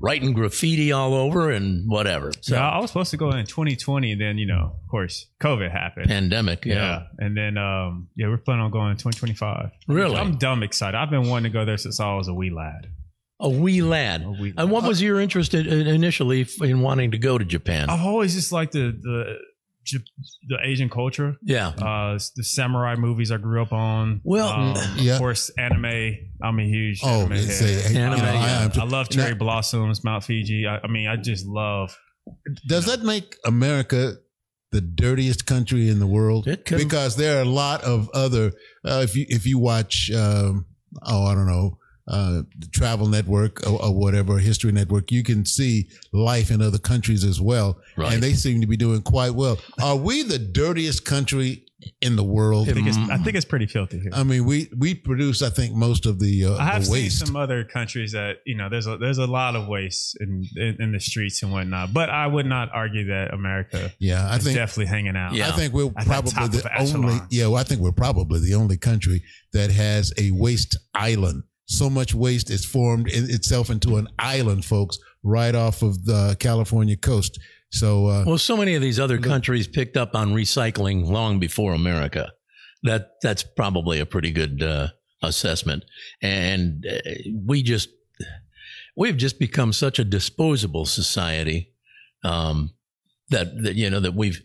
[0.00, 2.32] writing graffiti all over and whatever.
[2.40, 4.14] So Yeah, I was supposed to go in 2020.
[4.14, 6.08] Then you know, of course, COVID happened.
[6.08, 7.04] pandemic, yeah.
[7.18, 9.70] and then um, yeah, we're planning on going in 2025.
[9.88, 10.16] Really?
[10.16, 10.96] I'm dumb excited.
[10.96, 12.88] I've been wanting to go there since I was a wee lad.
[13.40, 14.24] A wee lad.
[14.40, 17.90] wee And what was your interest in, in- initially in wanting to go to Japan?
[17.90, 19.38] I've always just liked the the
[20.48, 21.36] the Asian culture.
[21.42, 21.68] Yeah.
[21.68, 24.20] Uh, the samurai movies I grew up on.
[24.24, 25.14] Well, um, yeah.
[25.14, 26.16] of course, anime.
[26.42, 27.90] I'm a huge Oh, anime it's head.
[27.90, 28.80] a- you Anime, know, I I, am too.
[28.80, 30.66] I love Now- cherry blossoms, Mount Fiji.
[30.66, 31.96] I, I mean, I just love.
[32.66, 34.14] Does that make America
[34.72, 36.48] the dirtiest country in the world?
[36.48, 38.52] It could- because there are a lot of other.
[38.84, 40.66] Uh, if you if you watch, um,
[41.02, 45.44] oh, I don't know, uh, the Travel Network or, or whatever History Network, you can
[45.46, 48.12] see life in other countries as well, Right.
[48.12, 49.58] and they seem to be doing quite well.
[49.82, 51.64] Are we the dirtiest country
[52.02, 52.68] in the world?
[52.68, 54.10] I think it's I think it's pretty filthy here.
[54.12, 56.92] I mean, we we produce, I think, most of the, uh, I have the seen
[56.94, 57.26] waste.
[57.26, 60.76] some other countries that you know there's a there's a lot of waste in in,
[60.80, 64.44] in the streets and whatnot, but I would not argue that America Yeah, I is
[64.44, 65.32] think definitely hanging out.
[65.34, 65.48] Yeah.
[65.48, 67.14] I think we're At that probably top the only.
[67.14, 67.28] echelon.
[67.30, 69.22] Yeah, well, I think we're probably the only country
[69.54, 71.44] that has a waste island.
[71.66, 76.36] So much waste is formed in itself into an island, folks, right off of the
[76.38, 77.38] California coast.
[77.70, 81.72] So, uh, Well, so many of these other countries picked up on recycling long before
[81.72, 82.32] America.
[82.82, 84.88] That that's probably a pretty good uh,
[85.22, 85.84] assessment.
[86.20, 87.10] And uh,
[87.46, 87.88] we just
[88.94, 91.72] we've just become such a disposable society
[92.22, 92.74] um,
[93.30, 94.40] that that you know that we've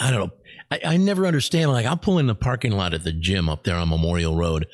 [0.00, 0.30] I don't know.
[0.70, 1.72] I, I never understand.
[1.72, 4.66] Like I'll pull in the parking lot at the gym up there on Memorial Road.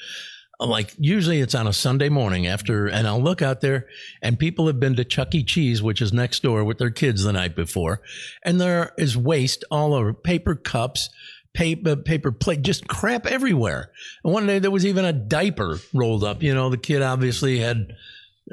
[0.61, 3.87] Like usually it's on a Sunday morning after, and I'll look out there
[4.21, 5.43] and people have been to Chuck E.
[5.43, 8.03] Cheese, which is next door with their kids the night before.
[8.45, 11.09] And there is waste all over paper cups,
[11.55, 13.91] paper, paper plate, just crap everywhere.
[14.23, 16.43] And one day there was even a diaper rolled up.
[16.43, 17.97] You know, the kid obviously had,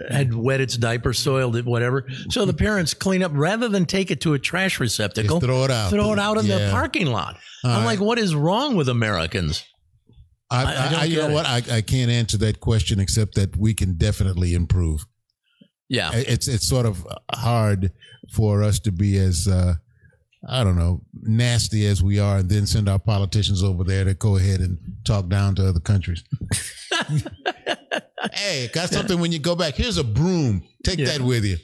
[0.09, 2.07] had wet its diaper, soiled it, whatever.
[2.29, 5.39] So the parents clean up rather than take it to a trash receptacle.
[5.39, 5.89] Just throw it out.
[5.89, 7.37] Throw it out in the parking lot.
[7.63, 7.85] All I'm right.
[7.85, 9.65] like, what is wrong with Americans?
[10.49, 11.33] I, I- I I, you know it.
[11.33, 11.45] what?
[11.45, 15.05] I, I can't answer that question except that we can definitely improve.
[15.89, 16.11] Yeah.
[16.13, 17.91] It's it's sort of hard
[18.33, 19.75] for us to be as uh,
[20.47, 24.13] I don't know nasty as we are, and then send our politicians over there to
[24.13, 26.23] go ahead and talk down to other countries.
[28.33, 29.75] hey, got something when you go back.
[29.75, 30.63] Here's a broom.
[30.83, 31.57] Take that with you.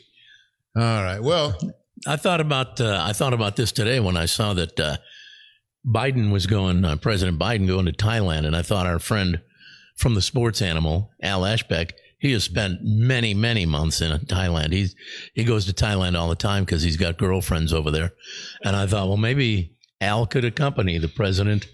[0.75, 1.19] All right.
[1.21, 1.57] Well,
[2.07, 4.97] I thought about uh, I thought about this today when I saw that uh,
[5.85, 9.41] Biden was going, uh, President Biden going to Thailand, and I thought our friend
[9.95, 14.71] from the sports animal, Al Eschbach, he has spent many many months in Thailand.
[14.71, 14.95] He's
[15.33, 18.13] he goes to Thailand all the time because he's got girlfriends over there,
[18.63, 21.67] and I thought, well, maybe Al could accompany the president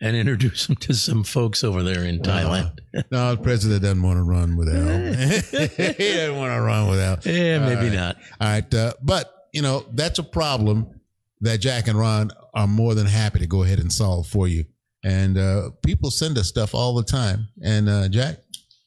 [0.00, 2.78] and introduce him to some folks over there in Thailand.
[3.10, 5.14] no, the president doesn't want to run with Al.
[5.94, 7.18] he doesn't want to run with Al.
[7.24, 7.92] Yeah, maybe All right.
[7.94, 8.16] not.
[8.40, 8.74] All right.
[8.74, 11.00] Uh, but, you know, that's a problem
[11.40, 14.64] that Jack and Ron are more than happy to go ahead and solve for you.
[15.04, 17.48] And uh, people send us stuff all the time.
[17.62, 18.38] And uh, Jack,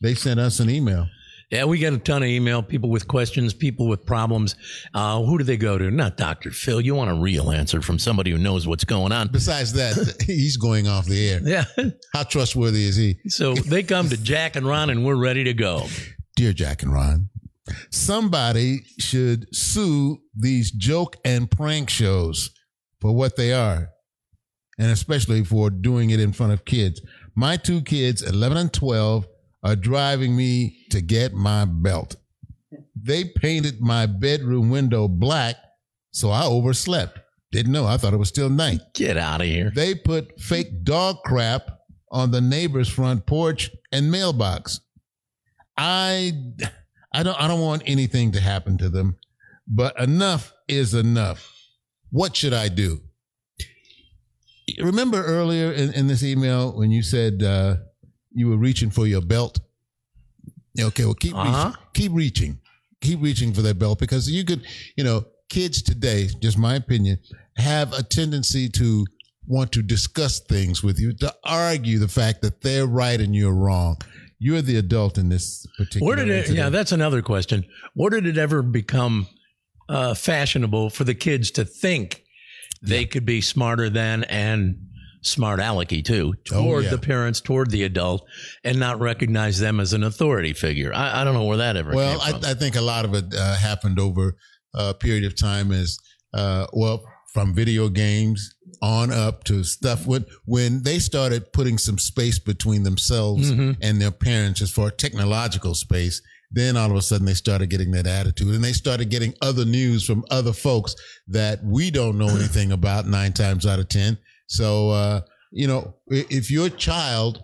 [0.02, 1.08] they sent us an email.
[1.52, 4.56] Yeah, we get a ton of email, people with questions, people with problems.
[4.94, 5.90] Uh, who do they go to?
[5.90, 6.52] Not Dr.
[6.52, 6.80] Phil.
[6.80, 9.30] You want a real answer from somebody who knows what's going on.
[9.30, 11.40] Besides that, he's going off the air.
[11.44, 11.66] Yeah.
[12.14, 13.18] How trustworthy is he?
[13.30, 15.88] So they come to Jack and Ron and we're ready to go.
[16.36, 17.30] Dear Jack and Ron,
[17.92, 22.52] somebody should sue these joke and prank shows
[23.02, 23.90] for what they are,
[24.78, 27.02] and especially for doing it in front of kids.
[27.36, 29.28] My two kids, 11 and 12,
[29.64, 32.16] are driving me to get my belt.
[32.96, 35.56] They painted my bedroom window black,
[36.12, 37.20] so I overslept.
[37.52, 37.88] Didn't know.
[37.88, 38.82] I thought it was still night.
[38.94, 39.72] Get out of here.
[39.74, 41.64] They put fake dog crap
[42.12, 44.82] on the neighbor's front porch and mailbox.
[45.78, 46.34] I
[47.14, 49.18] I don't I don't want anything to happen to them,
[49.68, 51.52] but enough is enough.
[52.12, 53.02] What should I do?
[54.80, 57.78] Remember earlier in, in this email when you said uh,
[58.34, 59.60] you were reaching for your belt?
[60.80, 61.70] Okay, well keep Uh-huh.
[61.70, 62.60] reaching, keep reaching,
[63.02, 64.62] keep reaching for that belt because you could,
[64.96, 67.18] you know, kids today, just my opinion,
[67.58, 69.06] have a tendency to
[69.48, 73.54] want to discuss things with you, to argue the fact that they're right and you're
[73.56, 73.98] wrong.
[74.40, 76.08] You're the adult in this particular.
[76.08, 76.38] Where did it?
[76.38, 76.58] incident.
[76.58, 77.66] Yeah, that's another question.
[77.94, 79.28] Where did it ever become
[79.90, 82.24] uh, fashionable for the kids to think
[82.82, 84.78] they could be smarter than and
[85.22, 86.92] smart alecky too Oh, toward yeah.
[86.92, 88.26] the parents, toward the adult,
[88.64, 90.94] and not recognize them as an authority figure?
[90.94, 91.94] I, I don't know where that ever.
[91.94, 92.46] Well, came from.
[92.46, 94.38] I, I think a lot of it uh, happened over
[94.74, 95.98] a period of time as
[96.34, 101.98] uh, well from video games on up to stuff when when they started putting some
[101.98, 103.78] space between themselves Mhm.
[103.82, 107.92] and their parents as far technological space then all of a sudden they started getting
[107.92, 110.96] that attitude and they started getting other news from other folks
[111.28, 115.96] that we don't know anything about nine times out of ten so uh, you know
[116.08, 117.44] if your child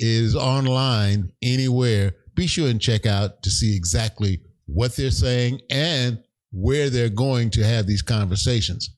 [0.00, 6.18] is online anywhere, be sure and check out to see exactly what they're saying and
[6.50, 8.90] where they're going to have these conversations.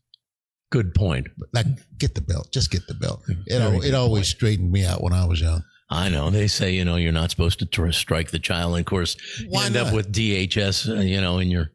[0.71, 1.29] Good point.
[1.53, 1.67] Like,
[1.99, 2.49] get the belt.
[2.53, 3.23] Just get the belt.
[3.47, 5.63] It, al- it always straightened me out when I was young.
[5.89, 8.73] I know they say you know you're not supposed to tr- strike the child.
[8.75, 9.87] And of course, you Why end not?
[9.89, 11.71] up with DHS, uh, you know, in your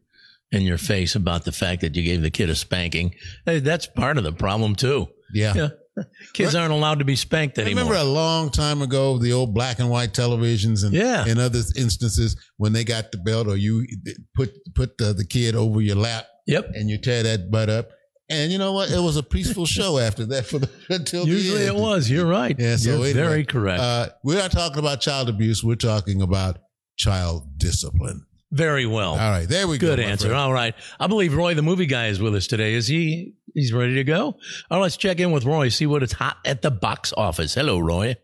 [0.50, 3.14] in your face about the fact that you gave the kid a spanking.
[3.46, 5.08] Hey, that's part of the problem too.
[5.32, 5.54] Yeah.
[5.54, 5.68] Yeah.
[6.34, 7.84] Kids aren't allowed to be spanked anymore.
[7.84, 11.26] I remember a long time ago the old black and white televisions and Yeah.
[11.26, 13.86] in other instances when they got the belt or you
[14.34, 16.72] put put the, the kid over your lap Yep.
[16.74, 17.88] and you tear that butt up
[18.32, 21.62] and you know what it was a peaceful show after that for the until Usually
[21.62, 22.10] it was.
[22.10, 22.54] You're right.
[22.58, 23.80] Yeah, so You're anyway, very correct.
[23.80, 25.62] Uh, we're not talking about child abuse.
[25.62, 26.58] We're talking about
[26.96, 28.26] child discipline.
[28.50, 29.12] very well.
[29.12, 29.88] All right, there we go.
[29.88, 30.28] Good answer.
[30.28, 30.40] friend.
[30.40, 30.74] All right.
[31.00, 32.74] I believe Roy, the movie guy, is with us today.
[32.74, 33.34] Is he?
[33.54, 34.24] He's ready to go.
[34.24, 34.34] All
[34.70, 34.82] right.
[34.82, 35.68] Let's check in with Roy.
[35.68, 37.54] See what is hot at the box office.
[37.54, 38.16] Hello, Roy.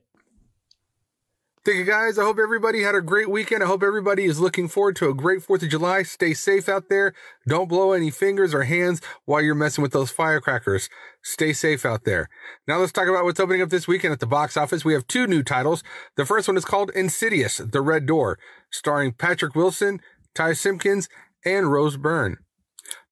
[1.68, 2.18] Thank you guys.
[2.18, 3.62] I hope everybody had a great weekend.
[3.62, 6.02] I hope everybody is looking forward to a great 4th of July.
[6.02, 7.12] Stay safe out there.
[7.46, 10.88] Don't blow any fingers or hands while you're messing with those firecrackers.
[11.22, 12.30] Stay safe out there.
[12.66, 14.82] Now let's talk about what's opening up this weekend at the box office.
[14.82, 15.82] We have two new titles.
[16.16, 18.38] The first one is called Insidious, The Red Door,
[18.70, 20.00] starring Patrick Wilson,
[20.34, 21.10] Ty Simpkins,
[21.44, 22.38] and Rose Byrne.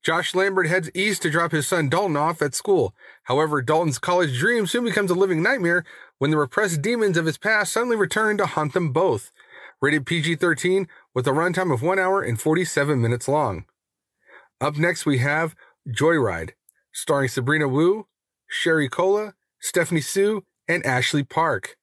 [0.06, 2.94] Josh Lambert heads east to drop his son Dalton off at school.
[3.24, 5.84] However, Dalton's college dream soon becomes a living nightmare
[6.18, 9.32] when the repressed demons of his past suddenly return to haunt them both.
[9.80, 13.64] Rated PG 13 with a runtime of 1 hour and 47 minutes long.
[14.60, 15.56] Up next, we have
[15.88, 16.50] Joyride,
[16.92, 18.06] starring Sabrina Wu,
[18.46, 21.76] Sherry Cola, Stephanie Hsu, and Ashley Park.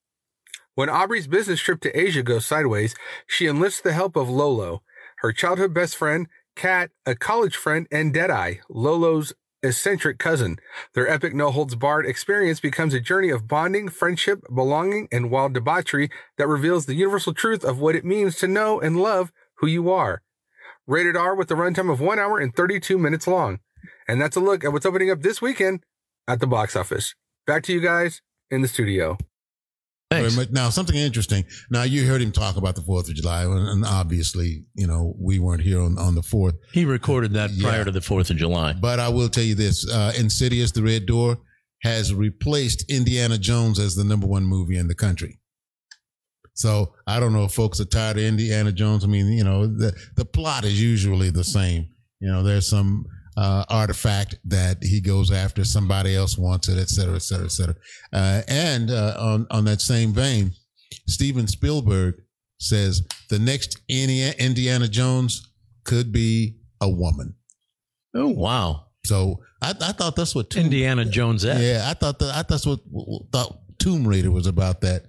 [0.76, 2.96] When Audrey's business trip to Asia goes sideways,
[3.28, 4.82] she enlists the help of Lolo,
[5.18, 10.58] her childhood best friend, Kat, a college friend, and Deadeye, Lolo's eccentric cousin.
[10.94, 15.54] Their epic no holds barred experience becomes a journey of bonding, friendship, belonging, and wild
[15.54, 19.68] debauchery that reveals the universal truth of what it means to know and love who
[19.68, 20.22] you are.
[20.86, 23.60] Rated R with a runtime of 1 hour and 32 minutes long.
[24.08, 25.84] And that's a look at what's opening up this weekend
[26.28, 27.16] at the box office.
[27.48, 29.18] Back to you guys in the studio.
[30.22, 30.52] Very much.
[30.52, 31.46] Now, something interesting.
[31.70, 35.40] Now, you heard him talk about the Fourth of July, and obviously, you know, we
[35.40, 36.56] weren't here on, on the Fourth.
[36.72, 37.84] He recorded that prior Yeah.
[37.86, 38.74] to the 4th of July.
[38.74, 41.38] But I will tell you this: uh, Insidious, The Red Door,
[41.84, 45.40] has replaced Indiana Jones as the number one movie in the country.
[46.56, 49.04] So I don't know if folks are tired of Indiana Jones.
[49.04, 51.88] I mean, you know, the the plot is usually the same.
[52.20, 53.06] You know, there's some
[53.38, 57.52] uh, artifact that he goes after, somebody else wants it, et cetera, et cetera, et
[57.52, 57.76] cetera.
[58.12, 60.52] Uh, and uh, on on that same vein,
[61.08, 62.16] Steven Spielberg
[62.60, 65.50] says the next Indiana, Jones
[65.84, 67.36] could be a woman.
[68.16, 68.88] Oh wow!
[69.06, 71.44] So I, I thought that's what Tomb, Indiana Jones.
[71.44, 72.80] Yeah, I thought that I that's what
[73.32, 74.82] thought Tomb Raider was about.
[74.82, 75.06] That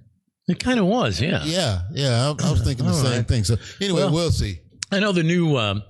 [0.48, 1.20] It kind of was.
[1.20, 1.42] Yeah.
[1.44, 2.34] yeah, yeah.
[2.40, 3.28] I, I was thinking the All same right.
[3.28, 3.44] thing.
[3.44, 4.60] So anyway, Well, we'll see.
[4.90, 5.82] I know the new um,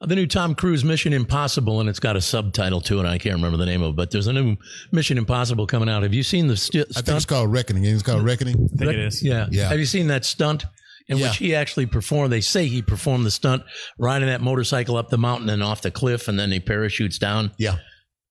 [0.00, 3.06] the new Tom Cruise Mission Impossible, and it's got a subtitle to it.
[3.06, 4.56] I can't remember the name of it, but there's a new
[4.92, 6.02] Mission Impossible coming out.
[6.02, 7.84] Have you seen the st- I think it's called Reckoning.
[7.84, 8.26] It's called mm-hmm.
[8.26, 8.68] Reckoning.
[8.74, 9.22] I think it is.
[9.22, 9.46] Yeah.
[9.50, 9.68] Yeah.
[9.68, 10.66] Have you seen that stunt
[11.08, 11.28] in Yeah.
[11.28, 12.30] which he actually performed?
[12.30, 13.62] They say he performed the stunt
[13.98, 17.52] riding that motorcycle up the mountain and off the cliff, and then he parachutes down.
[17.56, 17.78] Yeah.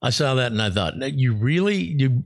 [0.01, 1.77] I saw that and I thought, you really?
[1.77, 2.23] You?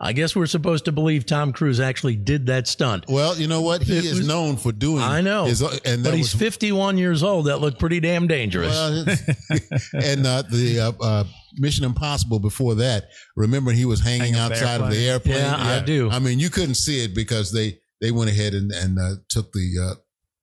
[0.00, 3.04] I guess we're supposed to believe Tom Cruise actually did that stunt.
[3.08, 3.82] Well, you know what?
[3.82, 5.02] He It is was- known for doing.
[5.04, 7.46] I know, his- and but he's was 51 years old.
[7.46, 8.72] That looked pretty damn dangerous.
[8.72, 9.04] Well,
[9.94, 11.24] and uh, the uh, uh,
[11.58, 13.04] Mission Impossible before that.
[13.36, 15.36] Remember, he was hanging Hang up the outside of the airplane?
[15.36, 15.60] airplane.
[15.66, 16.10] Yeah, I do.
[16.10, 19.52] I mean, you couldn't see it because they they went ahead and and uh, took
[19.52, 19.94] the uh,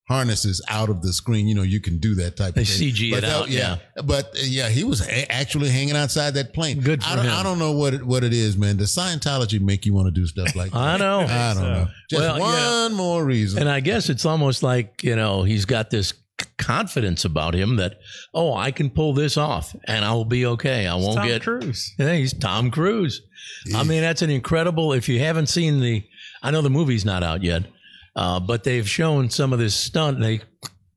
[0.10, 1.48] harnesses out of the screen.
[1.48, 2.92] You know, you can do that type They of thing.
[2.94, 3.78] CG But it out, yeah.
[4.04, 6.82] But uh, yeah, he was a- actually hanging outside that plane.
[6.82, 7.32] Good for I don't, him.
[7.32, 8.76] I don't know what it, what it is, man.
[8.78, 10.78] Does Scientology make you want to do stuff like that?
[10.78, 11.20] I know.
[11.22, 11.88] I don't know.
[12.10, 12.98] Just Well, one yeah.
[12.98, 13.60] more reason.
[13.62, 16.14] And I guess it's almost like, you know, he's got this
[16.58, 18.00] confidence about him that,
[18.34, 20.88] oh, I can pull this off and I'll be okay.
[20.88, 21.42] I won't get Tom get.
[21.44, 21.94] Cruise.
[22.00, 23.22] Yeah, he's Tom Cruise.
[23.76, 24.94] I mean, that's an incredible.
[24.94, 26.04] If you haven't seen the,
[26.42, 27.64] I know the movie's not out yet,
[28.16, 30.20] uh, but they've shown some of this stunt.
[30.20, 30.42] They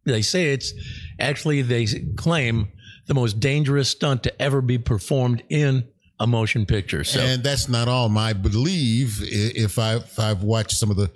[0.05, 0.73] they say it's
[1.19, 2.69] actually they claim
[3.07, 7.05] the most dangerous stunt to ever be performed in a motion picture.
[7.05, 8.17] So and that's not all.
[8.17, 11.11] I believe if I if I've watched some of the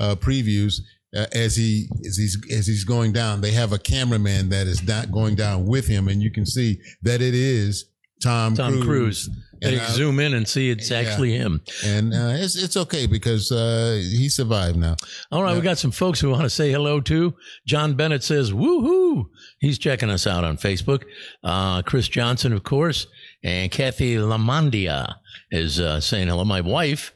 [0.00, 0.80] uh, previews
[1.14, 4.82] uh, as he as he's as he's going down, they have a cameraman that is
[4.82, 7.86] not going down with him, and you can see that it is
[8.22, 8.84] Tom Tom Cruise.
[8.84, 9.30] Cruise.
[9.60, 11.60] They uh, zoom in and see it's actually him.
[11.84, 14.96] and uh, it's it's okay because uh, he survived now.
[15.32, 17.34] All right, we got some folks who want to say hello to.
[17.66, 19.26] John Bennett says, woohoo.
[19.60, 21.04] He's checking us out on Facebook.
[21.42, 23.06] Uh, Chris Johnson, of course,
[23.42, 25.14] and Kathy Lamondia
[25.50, 26.44] is uh, saying hello.
[26.44, 27.12] My wife,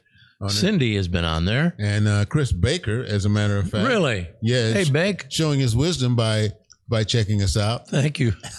[0.47, 1.75] Cindy, has been on there.
[1.77, 4.27] And uh, Chris Baker, as a matter of fact, Really?
[4.41, 5.25] yeah, Hey, Bake.
[5.29, 6.49] showing his wisdom by
[6.91, 7.87] by checking us out.
[7.87, 8.31] Thank you.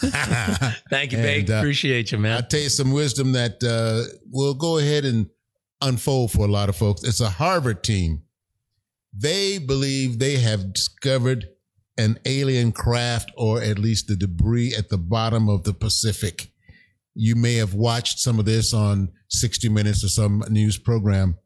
[0.90, 1.42] Thank you, Bake.
[1.42, 2.38] And, uh, Appreciate you, man.
[2.38, 5.28] I'll tell you some wisdom that uh, will go ahead and
[5.82, 7.04] unfold for a lot of folks.
[7.04, 8.22] It's a Harvard team.
[9.16, 11.46] They believe they have discovered
[11.98, 16.50] an alien craft or at least the debris at the bottom of the Pacific.
[17.14, 21.36] You may have watched some of this on 60 Minutes or some news program.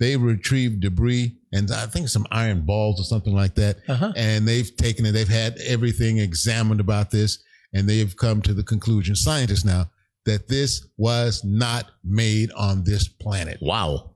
[0.00, 3.78] They retrieved debris and I think some iron balls or something like that.
[3.86, 4.12] Uh-huh.
[4.16, 7.38] And they've taken it, they've had everything examined about this,
[7.74, 9.90] and they've come to the conclusion, scientists now,
[10.26, 13.58] that this was not made on this planet.
[13.60, 14.14] Wow.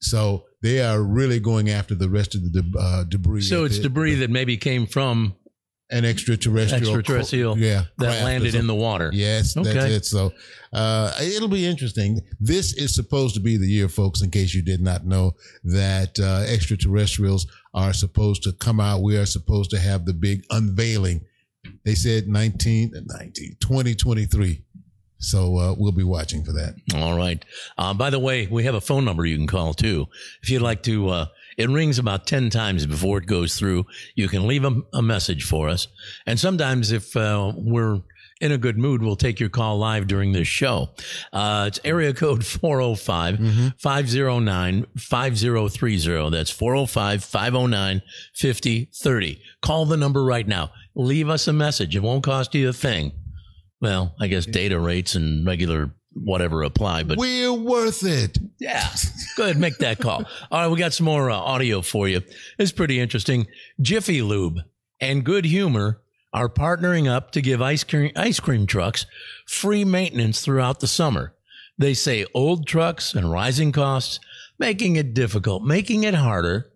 [0.00, 3.42] So they are really going after the rest of the de- uh, debris.
[3.42, 5.34] So it's It- debris that maybe came from
[5.90, 9.10] an extraterrestrial, extraterrestrial yeah, that landed in the water.
[9.12, 9.92] Yes, that's Okay.
[9.94, 10.04] it.
[10.04, 10.32] So
[10.72, 12.20] uh, it'll be interesting.
[12.40, 16.18] This is supposed to be the year, folks, in case you did not know that
[16.20, 19.02] uh, extraterrestrials are supposed to come out.
[19.02, 21.22] We are supposed to have the big unveiling.
[21.84, 24.62] They said 19, 19 2023.
[25.20, 26.76] So uh, we'll be watching for that.
[26.94, 27.44] All right.
[27.76, 30.06] Uh, by the way, we have a phone number you can call too.
[30.42, 31.26] If you'd like to, uh,
[31.58, 33.84] it rings about 10 times before it goes through.
[34.14, 35.88] You can leave a, a message for us.
[36.24, 38.00] And sometimes if uh, we're
[38.40, 40.90] in a good mood, we'll take your call live during this show.
[41.32, 46.30] Uh, it's area code 405 509 5030.
[46.30, 48.02] That's 405 509
[48.34, 49.42] 5030.
[49.60, 50.70] Call the number right now.
[50.94, 51.96] Leave us a message.
[51.96, 53.12] It won't cost you a thing.
[53.80, 58.38] Well, I guess data rates and regular whatever apply, but We're worth it.
[58.58, 58.88] yeah,
[59.36, 60.24] go ahead, make that call.
[60.50, 62.22] All right, we got some more uh, audio for you.
[62.58, 63.46] It's pretty interesting.
[63.80, 64.58] Jiffy Lube
[65.00, 66.00] and Good Humor
[66.32, 69.06] are partnering up to give ice cream ice cream trucks
[69.46, 71.34] free maintenance throughout the summer.
[71.78, 74.20] They say old trucks and rising costs
[74.58, 76.70] making it difficult, making it harder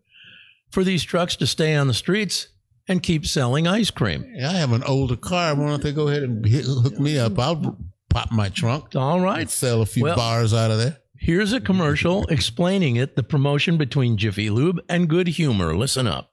[0.70, 2.48] for these trucks to stay on the streets
[2.88, 4.24] and keep selling ice cream.
[4.42, 5.54] I have an older car.
[5.54, 7.38] Why don't they go ahead and hook me up?
[7.38, 7.76] I'll
[8.12, 8.94] pop my trunk.
[8.94, 9.48] All right.
[9.50, 10.98] Sell a few Well- bars out of there.
[11.18, 15.76] Here's a commercial explaining it, the promotion between Jiffy Lube and Good Humor.
[15.76, 16.32] Listen up.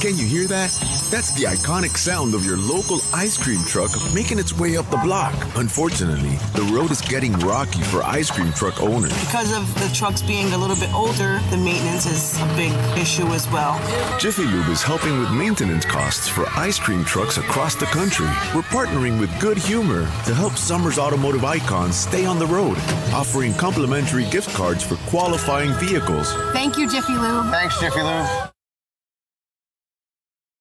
[0.00, 0.70] Can you hear that?
[1.12, 4.96] That's the iconic sound of your local ice cream truck making its way up the
[4.96, 5.34] block.
[5.56, 9.12] Unfortunately, the road is getting rocky for ice cream truck owners.
[9.26, 13.26] Because of the trucks being a little bit older, the maintenance is a big issue
[13.26, 13.76] as well.
[14.18, 18.32] Jiffy Lube is helping with maintenance costs for ice cream trucks across the country.
[18.54, 22.78] We're partnering with Good Humor to help summer's automotive icons stay on the road,
[23.12, 26.32] offering complimentary gift cards for qualifying vehicles.
[26.54, 27.50] Thank you, Jiffy Lube.
[27.50, 28.48] Thanks, Jiffy Lube.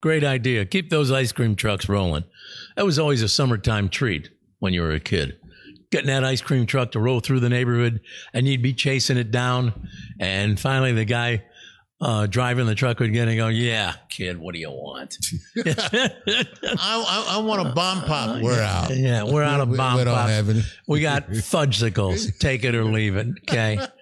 [0.02, 0.66] Great idea.
[0.66, 2.24] Keep those ice cream trucks rolling.
[2.76, 5.38] That was always a summertime treat when you were a kid.
[5.92, 8.02] Getting that ice cream truck to roll through the neighborhood
[8.34, 9.88] and you'd be chasing it down.
[10.20, 11.44] And finally, the guy
[12.00, 15.18] uh, driving the truck would get and go, Yeah, kid, what do you want?
[15.58, 16.10] I,
[16.80, 18.42] I, I want a bomb pop.
[18.42, 18.96] We're out.
[18.96, 20.64] Yeah, we're out of We- we bomb don't pop.
[20.88, 22.38] We got fudgesicles.
[22.40, 23.28] Take it or leave it.
[23.50, 23.80] Okay.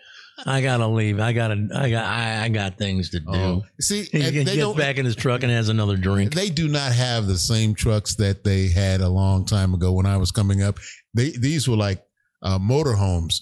[0.46, 1.20] I gotta leave.
[1.20, 1.68] I gotta.
[1.76, 2.06] I got.
[2.06, 3.26] I, I got things to do.
[3.30, 3.62] Oh.
[3.80, 6.34] See, he and gets back in his truck and has another drink.
[6.34, 10.06] They do not have the same trucks that they had a long time ago when
[10.06, 10.78] I was coming up.
[11.14, 12.04] They these were like
[12.42, 13.42] uh, motorhomes.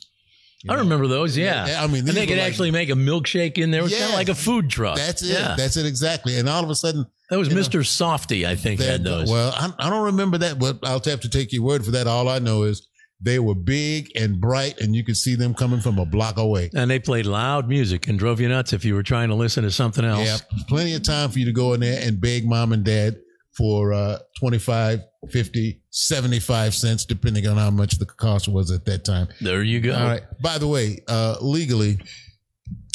[0.69, 1.38] I remember those.
[1.38, 1.67] Yeah.
[1.67, 3.82] Yeah, I mean, and they could like- actually make a milkshake in there.
[3.82, 4.09] It was kind Yeah.
[4.09, 4.97] of like a food truck.
[4.97, 5.28] That's it.
[5.30, 5.55] Yeah.
[5.55, 6.38] That's it exactly.
[6.38, 7.82] And all of a sudden, that was Mr.
[7.82, 8.45] Softee.
[8.45, 9.30] I think had that- those.
[9.32, 12.07] well, I, I don't remember that, but I'll have to take your word for that.
[12.07, 12.86] All I know is
[13.20, 16.70] They were big and bright, and you could see them coming from a block away.
[16.76, 19.63] And they played loud music and drove you nuts if you were trying to listen
[19.63, 20.26] to something else.
[20.26, 20.38] Yeah,
[20.68, 23.18] plenty of time for you to go in there and beg mom and dad
[23.57, 25.01] for uh, 25,
[25.32, 29.28] 50, 75 cents, depending on how much the cost was at that time.
[29.41, 29.95] There you go.
[29.95, 30.22] All right.
[30.39, 31.97] By the way, uh, legally,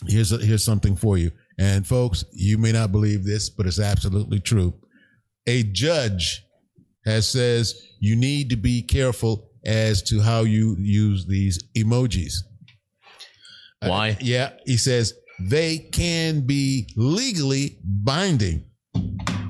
[0.07, 1.33] here's a, here's something for you.
[1.59, 4.75] And folks, you may not believe this, but it's absolutely true.
[5.49, 6.45] A judge
[7.05, 12.35] has says you need to be careful as to how you use these emojis.
[13.81, 14.11] Why?
[14.11, 18.65] Uh, yeah, he says they can be legally binding.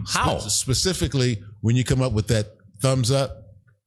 [0.07, 0.39] How?
[0.39, 2.47] Spe- specifically, when you come up with that
[2.81, 3.39] thumbs up.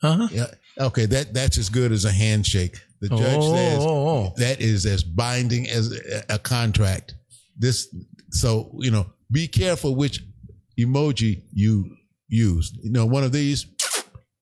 [0.03, 0.27] Uh-huh.
[0.31, 0.47] Yeah.
[0.79, 2.77] Okay, that that's as good as a handshake.
[3.01, 4.33] The judge Oh, says oh, oh.
[4.37, 7.15] that is as binding as a, a contract.
[7.57, 7.93] This,
[8.31, 10.21] so you know, be careful which
[10.79, 11.95] emoji you
[12.27, 12.77] use.
[12.83, 13.65] You know, one of these,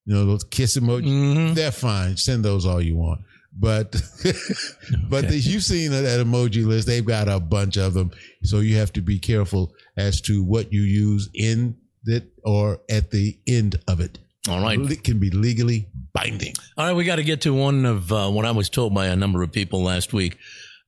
[0.05, 1.53] you know, those kiss emoji, Mm-hmm.
[1.53, 2.17] they're fine.
[2.17, 3.21] Send those all you want.
[3.57, 3.91] But,
[5.09, 6.87] but the, you've seen that emoji list.
[6.87, 8.11] They've got a bunch of them,
[8.43, 13.11] so you have to be careful as to what you use in it or at
[13.11, 14.17] the end of it.
[14.49, 14.77] All right.
[14.79, 16.53] it can be legally binding.
[16.77, 19.05] All right, we got to get to one of uh, what I was told by
[19.05, 20.37] a number of people last week,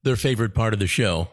[0.03, 1.29] their favorite part of the show.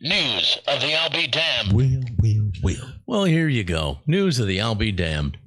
[0.00, 1.72] News of the I'll be damned.
[1.72, 2.88] Will, will, will.
[3.06, 3.98] Well, here you go.
[4.06, 5.38] News of the I'll be damned.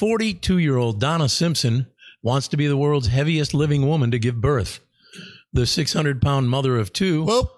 [0.00, 1.86] 42 year old Donna Simpson
[2.22, 4.80] wants to be the world's heaviest living woman to give birth.
[5.52, 7.22] The 600 pound mother of two.
[7.24, 7.50] Whoop.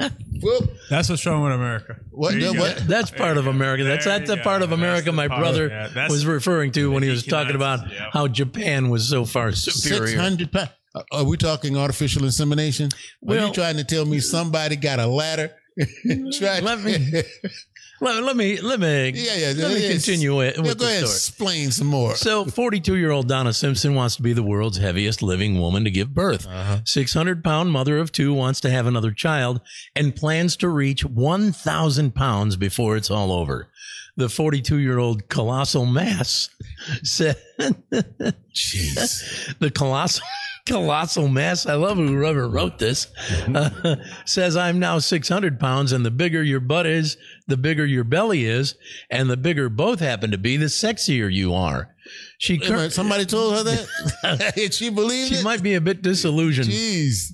[0.42, 0.70] Whoop.
[0.90, 1.96] That's what's wrong with America.
[2.10, 2.34] What?
[2.34, 2.76] No, what?
[2.86, 3.84] That's part of America.
[3.84, 6.90] That's that's you the part of America the my part- brother yeah, was referring to
[6.90, 8.10] when he was talking about yeah.
[8.12, 10.08] how Japan was so far superior.
[10.08, 10.70] 600 pounds.
[10.94, 12.90] Uh, Are we talking artificial insemination?
[13.26, 15.56] Are you trying to tell me somebody got a ladder?
[16.38, 17.22] Tried- Let me-
[18.00, 19.52] Let, let me let me yeah, yeah.
[19.56, 22.16] let me yeah, continue it yeah, with go the ahead explain some more.
[22.16, 25.90] So, 42 year old Donna Simpson wants to be the world's heaviest living woman to
[25.90, 26.46] give birth.
[26.46, 26.80] Uh-huh.
[26.84, 29.60] 600 pound mother of two wants to have another child
[29.94, 33.68] and plans to reach 1,000 pounds before it's all over.
[34.16, 36.50] The 42 year old colossal mass
[37.02, 39.56] said, Jeez.
[39.58, 40.24] the colossal.
[40.66, 41.66] Colossal mess.
[41.66, 43.08] I love whoever wrote this.
[43.54, 48.04] Uh, says I'm now 600 pounds, and the bigger your butt is, the bigger your
[48.04, 48.74] belly is,
[49.10, 51.94] and the bigger both happen to be, the sexier you are.
[52.38, 54.52] She Wait somebody told her that?
[54.56, 55.44] Did she believe she it?
[55.44, 56.68] might be a bit disillusioned.
[56.68, 57.32] Jeez.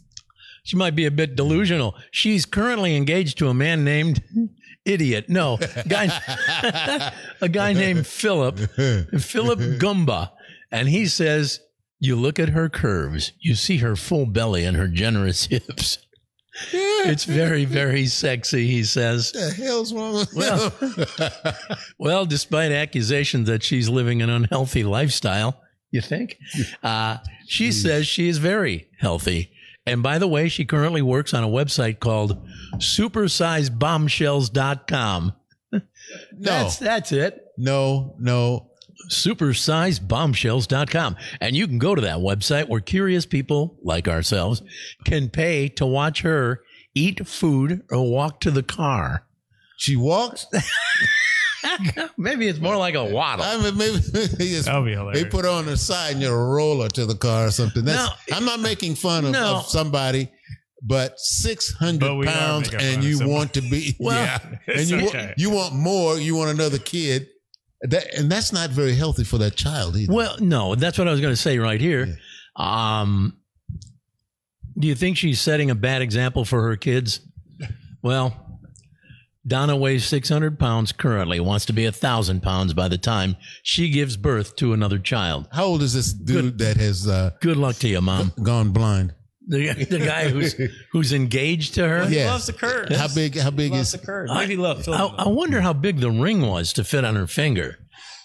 [0.65, 1.95] She might be a bit delusional.
[2.11, 4.23] She's currently engaged to a man named
[4.85, 5.29] Idiot.
[5.29, 5.59] No,
[5.89, 6.09] guy,
[7.41, 10.31] a guy named Philip, Philip Gumba.
[10.73, 11.61] And he says,
[12.01, 15.99] You look at her curves, you see her full belly and her generous hips.
[16.73, 19.33] It's very, very sexy, he says.
[19.33, 20.73] The hell's wrong with Well,
[21.99, 26.39] well, despite accusations that she's living an unhealthy lifestyle, you think?
[26.83, 29.53] Uh, she says she is very healthy.
[29.87, 32.47] And by the way, she currently works on a website called
[32.77, 35.33] supersizebombshells.com.
[35.73, 35.81] No.
[36.51, 37.41] That's, that's it.
[37.57, 38.70] No, no.
[39.11, 41.17] Supersizebombshells.com.
[41.41, 44.63] And you can go to that website where curious people like ourselves
[45.05, 46.61] can pay to watch her
[46.95, 49.27] eat food or walk to the car.
[49.77, 50.47] She walks?
[52.17, 53.45] Maybe it's more like a waddle.
[53.45, 56.81] I mean, maybe it's- That'll be they put her on the side and you roll
[56.83, 57.85] her to the car or something.
[57.85, 58.37] That's, No.
[58.37, 59.57] I'm not making fun of, No.
[59.57, 60.31] of somebody,
[60.83, 64.39] but 600 But pounds and you want to be, Well, yeah,
[64.75, 65.35] and you, okay.
[65.37, 67.27] you want more, you want another kid.
[67.83, 70.13] That, and that's not very healthy for that child either.
[70.13, 72.19] Well, no, that's what I was going to say right here.
[72.57, 73.39] Um,
[74.79, 77.21] do you think she's setting a bad example for her kids?
[78.03, 78.61] Well,
[79.47, 83.89] Donna weighs 600 pounds currently, wants to be a thousand pounds by the time she
[83.91, 85.49] gives birth to another child.
[85.53, 88.33] How old is this dude that has uh, Good luck to you, mom.
[88.43, 89.15] gone blind?
[89.51, 90.55] The, the guy who's
[90.93, 92.07] who's engaged to her.
[92.07, 92.31] He Yeah.
[92.33, 92.97] loves the curves.
[92.97, 93.37] How big?
[93.37, 94.01] How big Loves is?
[94.01, 94.31] the curves.
[94.31, 94.89] I- Maybe love.
[94.89, 97.79] I, I wonder how big the ring was to fit on her finger,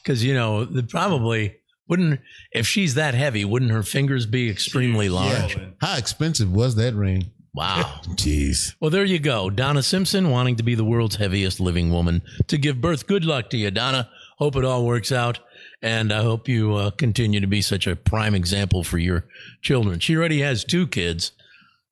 [0.04, 1.56] because you know, the, probably
[1.90, 2.20] wouldn't
[2.52, 5.58] if she's that heavy, wouldn't her fingers be extremely large?
[5.58, 5.68] Oh, yeah.
[5.82, 7.32] How expensive was that ring?
[7.54, 8.02] Wow.
[8.16, 8.76] Jeez.
[8.80, 9.50] Well, there you go.
[9.50, 13.08] Donna Simpson wanting to be the world's heaviest living woman to give birth.
[13.08, 14.10] Good luck to you, Donna.
[14.38, 15.40] Hope it all works out.
[15.82, 19.26] And I hope you uh, continue to be such a prime example for your
[19.62, 20.00] children.
[20.00, 21.32] She already has two kids.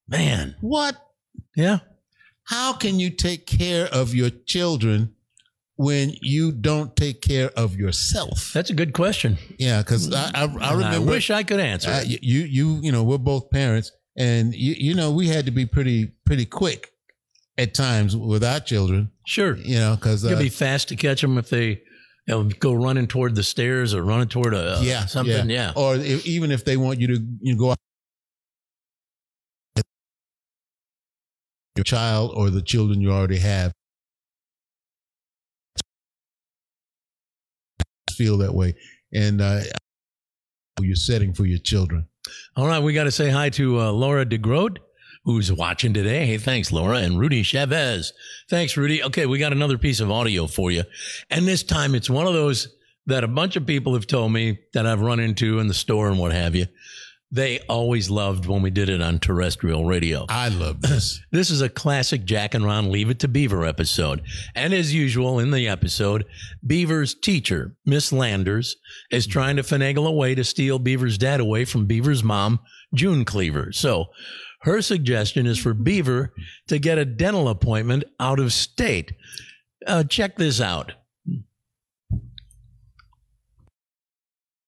[0.08, 0.56] Man.
[0.62, 0.96] What?
[1.56, 1.80] Yeah.
[2.46, 5.16] How can you take care of your children
[5.76, 8.52] when you don't take care of yourself?
[8.54, 9.38] That's a good question.
[9.58, 11.90] Yeah, because I, I, I And I wish I could answer.
[11.92, 12.24] it.
[12.24, 15.66] you, you, you know, we're both parents, and you, you know, we had to be
[15.66, 16.92] pretty, pretty quick
[17.58, 19.12] at times with our children.
[19.26, 19.56] Sure.
[19.56, 21.82] You know, because uh, be fast to catch them if they
[22.28, 25.50] They'll go running toward the stairs or running toward a yeah, something.
[25.50, 25.74] Yeah.
[25.76, 27.78] Or if, even if they want you to you know, go out
[31.76, 33.74] your child or the children you already have
[38.12, 38.76] feel that way
[39.12, 39.60] and uh,
[40.80, 42.08] you're setting for your children
[42.56, 44.78] All right, we got to say hi to uh, Laura DeGrode,
[45.24, 46.26] who's watching today.
[46.26, 48.14] Hey, thanks, Laura, and Rudy Chavez.
[48.50, 49.04] Thanks, Rudy.
[49.04, 50.84] Okay, we got another piece of audio for you,
[51.30, 54.60] and this time it's one of those that a bunch of people have told me
[54.74, 56.68] that I've run into in the store and what have you.
[57.32, 60.28] They always loved when we did it on terrestrial radio.
[60.30, 61.20] I love this.
[61.32, 64.22] this is a classic Jack and Ron Leave It to Beaver episode.
[64.54, 66.26] And as usual in the episode,
[66.66, 68.76] Beaver's teacher, Miss Landers,
[69.10, 72.60] is trying to finagle a way to steal Beaver's dad away from Beaver's mom,
[72.94, 73.72] June Cleaver.
[73.72, 74.10] So
[74.64, 76.34] her suggestion is for Beaver
[76.68, 79.14] to get a dental appointment out of state.
[79.86, 80.94] Uh, check this out.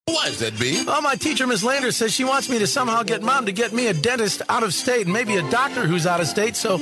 [0.08, 0.84] Why is that, B?
[0.86, 3.74] Well, my teacher, Miss Lander, says she wants me to somehow get mom to get
[3.74, 6.78] me a dentist out of state and maybe a doctor who's out of state so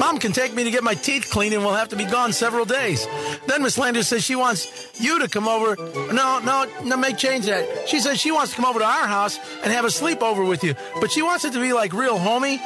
[0.00, 2.32] mom can take me to get my teeth cleaned and we'll have to be gone
[2.32, 3.06] several days.
[3.46, 5.76] Then Miss Lander says she wants you to come over.
[6.14, 7.90] No, no, no, make change that.
[7.90, 10.64] She says she wants to come over to our house and have a sleepover with
[10.64, 12.58] you, but she wants it to be like real homey.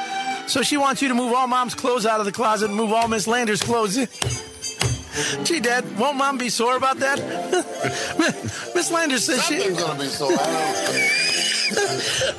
[0.47, 2.93] So she wants you to move all mom's clothes out of the closet and move
[2.93, 4.07] all Miss Landers' clothes in.
[5.45, 7.19] Gee, Dad, won't Mom be sore about that?
[8.75, 9.61] Miss Landers says she.
[9.61, 10.31] Something's gonna be sore.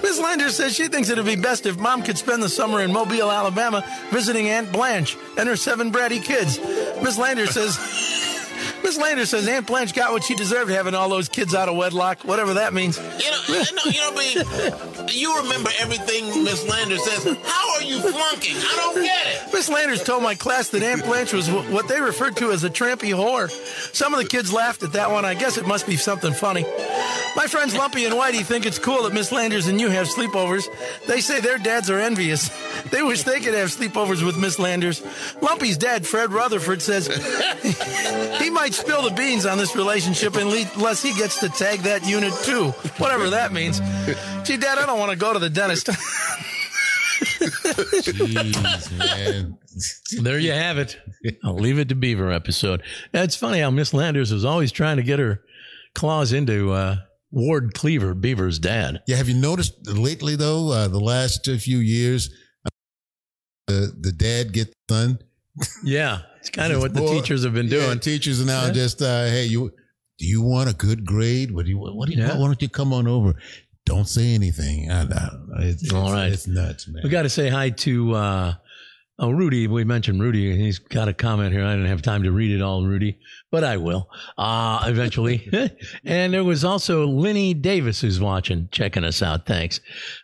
[0.02, 2.94] Miss Landers says she thinks it'd be best if Mom could spend the summer in
[2.94, 6.60] Mobile, Alabama, visiting Aunt Blanche and her seven bratty kids.
[7.02, 7.78] Miss Landers says.
[8.88, 11.76] Miss Landers says Aunt Blanche got what she deserved having all those kids out of
[11.76, 12.98] wedlock, whatever that means.
[12.98, 17.38] You know, you know, you know, B, you remember everything Miss Landers says.
[17.44, 18.56] How are you flunking?
[18.56, 19.54] I don't get it.
[19.54, 22.64] Miss Landers told my class that Aunt Blanche was wh- what they referred to as
[22.64, 23.50] a trampy whore.
[23.94, 25.26] Some of the kids laughed at that one.
[25.26, 26.66] I guess it must be something funny.
[27.36, 30.66] My friends Lumpy and Whitey think it's cool that Miss Landers and you have sleepovers.
[31.08, 32.50] They say their dads are envious.
[32.90, 35.02] They wish they could have sleepovers with Miss Landers.
[35.42, 37.08] Lumpy's dad, Fred Rutherford, says
[38.42, 42.34] he might spill the beans on this relationship unless he gets to tag that unit
[42.44, 43.80] too, whatever that means.
[44.48, 45.88] Gee, Dad, I don't want to go to the dentist.
[47.98, 49.58] Jeez, man.
[50.22, 50.98] There you have it.
[51.44, 52.82] I'll leave it to Beaver episode.
[53.14, 55.42] It's funny how Miss Landers was always trying to get her
[55.94, 56.98] claws into uh,
[57.32, 59.02] Ward Cleaver, Beaver's dad.
[59.08, 62.30] Yeah, have you noticed lately though, uh, the last few years,
[62.66, 62.70] uh,
[63.68, 65.20] the the dad get the son.
[65.84, 68.00] Yeah, it's kind of what the teachers have been yeah, doing.
[68.00, 68.72] teachers are now Yeah.
[68.72, 69.72] just, uh, hey, you
[70.18, 71.52] do you want a good grade?
[71.52, 72.38] What do you what do you Yeah.
[72.38, 73.36] why don't you come on over?
[73.86, 74.92] Don't say anything.
[74.92, 75.30] I, I.
[75.60, 76.32] It's, it's, All right.
[76.32, 77.02] it's nuts, man.
[77.04, 78.54] We got to say hi to uh,
[79.20, 79.68] oh Rudy.
[79.68, 80.52] We mentioned Rudy.
[80.52, 81.64] And he's got a comment here.
[81.64, 83.18] I didn't have time to read it all, Rudy,
[83.52, 85.48] but I will uh, eventually.
[86.04, 89.46] and there was also Lenny Davis who's watching, checking us out.
[89.46, 89.80] Thanks.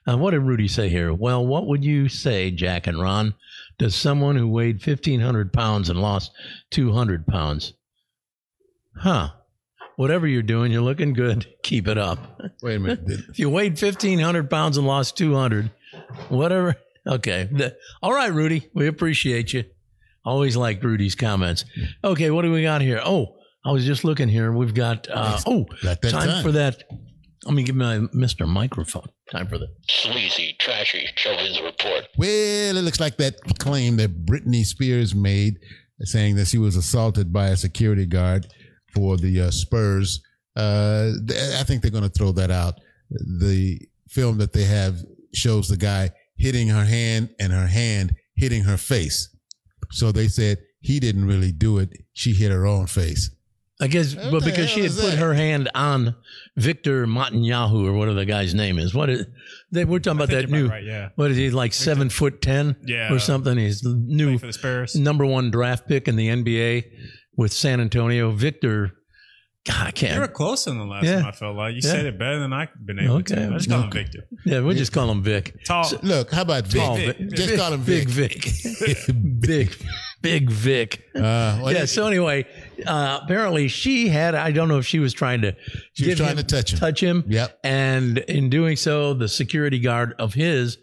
[0.07, 1.13] Uh, what did Rudy say here?
[1.13, 3.35] Well, what would you say, Jack and Ron?
[3.77, 6.31] Does someone who weighed fifteen hundred pounds and lost
[6.69, 7.73] two hundred pounds?
[8.97, 9.29] Huh.
[9.95, 11.45] Whatever you're doing, you're looking good.
[11.63, 12.41] Keep it up.
[12.61, 13.01] Wait a minute.
[13.29, 15.71] If you weighed 1,500 pounds and lost 200,
[16.29, 16.75] whatever.
[17.05, 17.49] Okay.
[18.01, 18.69] All right, Rudy.
[18.73, 19.65] We appreciate you.
[20.25, 21.65] Always like Rudy's comments.
[22.03, 22.31] Okay.
[22.31, 23.01] What do we got here?
[23.03, 24.51] Oh, I was just looking here.
[24.51, 26.43] We've got, uh, oh, time, time.
[26.43, 26.83] for that.
[27.45, 28.47] Let me give me my Mr.
[28.47, 29.07] Microphone.
[29.31, 32.07] Time for the Sleazy, trashy showbiz report.
[32.17, 35.59] Well, it looks like that claim that Britney Spears made,
[36.01, 38.47] saying that she was assaulted by a security guard
[38.93, 40.21] for the uh, Spurs.
[40.55, 41.11] Uh,
[41.57, 42.75] I think they're going to throw that out.
[43.09, 43.79] The
[44.09, 44.97] film that they have
[45.33, 49.35] shows the guy hitting her hand and her hand hitting her face.
[49.91, 51.89] So they said he didn't really do it.
[52.13, 53.29] She hit her own face.
[53.83, 55.17] I guess, What but because she had put that?
[55.17, 56.15] her hand on
[56.55, 58.93] Victor Netanyahu or whatever the guy's name is.
[58.93, 59.25] What is?
[59.71, 60.67] They, we're talking about that new.
[60.69, 61.09] right, yeah.
[61.15, 61.73] What is he like?
[61.73, 63.13] Seven foot ten, Yeah.
[63.13, 63.57] or something.
[63.57, 64.95] He's new for the Spurs.
[64.95, 66.83] number one draft pick in the NBA
[67.35, 68.31] with San Antonio.
[68.31, 68.91] Victor,
[69.65, 70.33] God, I You were can't.
[70.33, 71.15] close in the last Yeah.
[71.17, 71.25] one.
[71.25, 71.89] I felt like you Yeah.
[71.91, 73.35] said it better than I've been able Okay.
[73.35, 73.47] to.
[73.47, 74.27] I just call him Victor.
[74.45, 75.55] Yeah, we'll just call him Vic.
[75.65, 75.89] Tall.
[76.03, 76.81] Look, how about Vic?
[76.81, 77.17] Tall Vic.
[77.17, 77.29] Vic.
[77.33, 78.43] Just Vic- call him Big Vic.
[78.79, 78.97] Vic.
[79.39, 79.75] big,
[80.23, 81.03] big Vic.
[81.15, 81.85] Uh, well, yeah.
[81.85, 82.47] So anyway,
[82.87, 84.33] uh, apparently she had.
[84.33, 85.55] I don't know if she was trying to.
[85.93, 86.79] She was trying him- to touch him.
[86.79, 87.23] Touch him.
[87.27, 87.59] Yep.
[87.63, 90.79] And in doing so, the security guard of his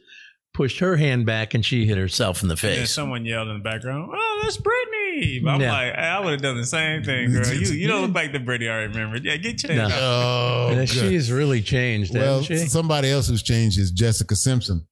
[0.55, 2.91] pushed her hand back, and she hit herself in the And face.
[2.93, 5.73] someone yelled in the background, "Oh, that's Britney!" I'm Yeah.
[5.73, 7.47] like, I would have done the same thing, girl.
[7.53, 9.19] You you don't look like the Britney I remember.
[9.19, 9.77] Yeah, get changed.
[9.77, 9.85] No.
[9.87, 9.93] out.
[9.93, 12.67] Oh, Yeah, she's really changed, well, hasn't she?
[12.69, 14.87] somebody else who's changed is Jessica Simpson.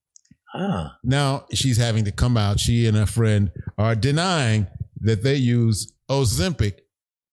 [0.53, 2.59] Ah, Now she's having to come out.
[2.59, 4.67] She and her friend are denying
[5.01, 6.79] that they use Ozempic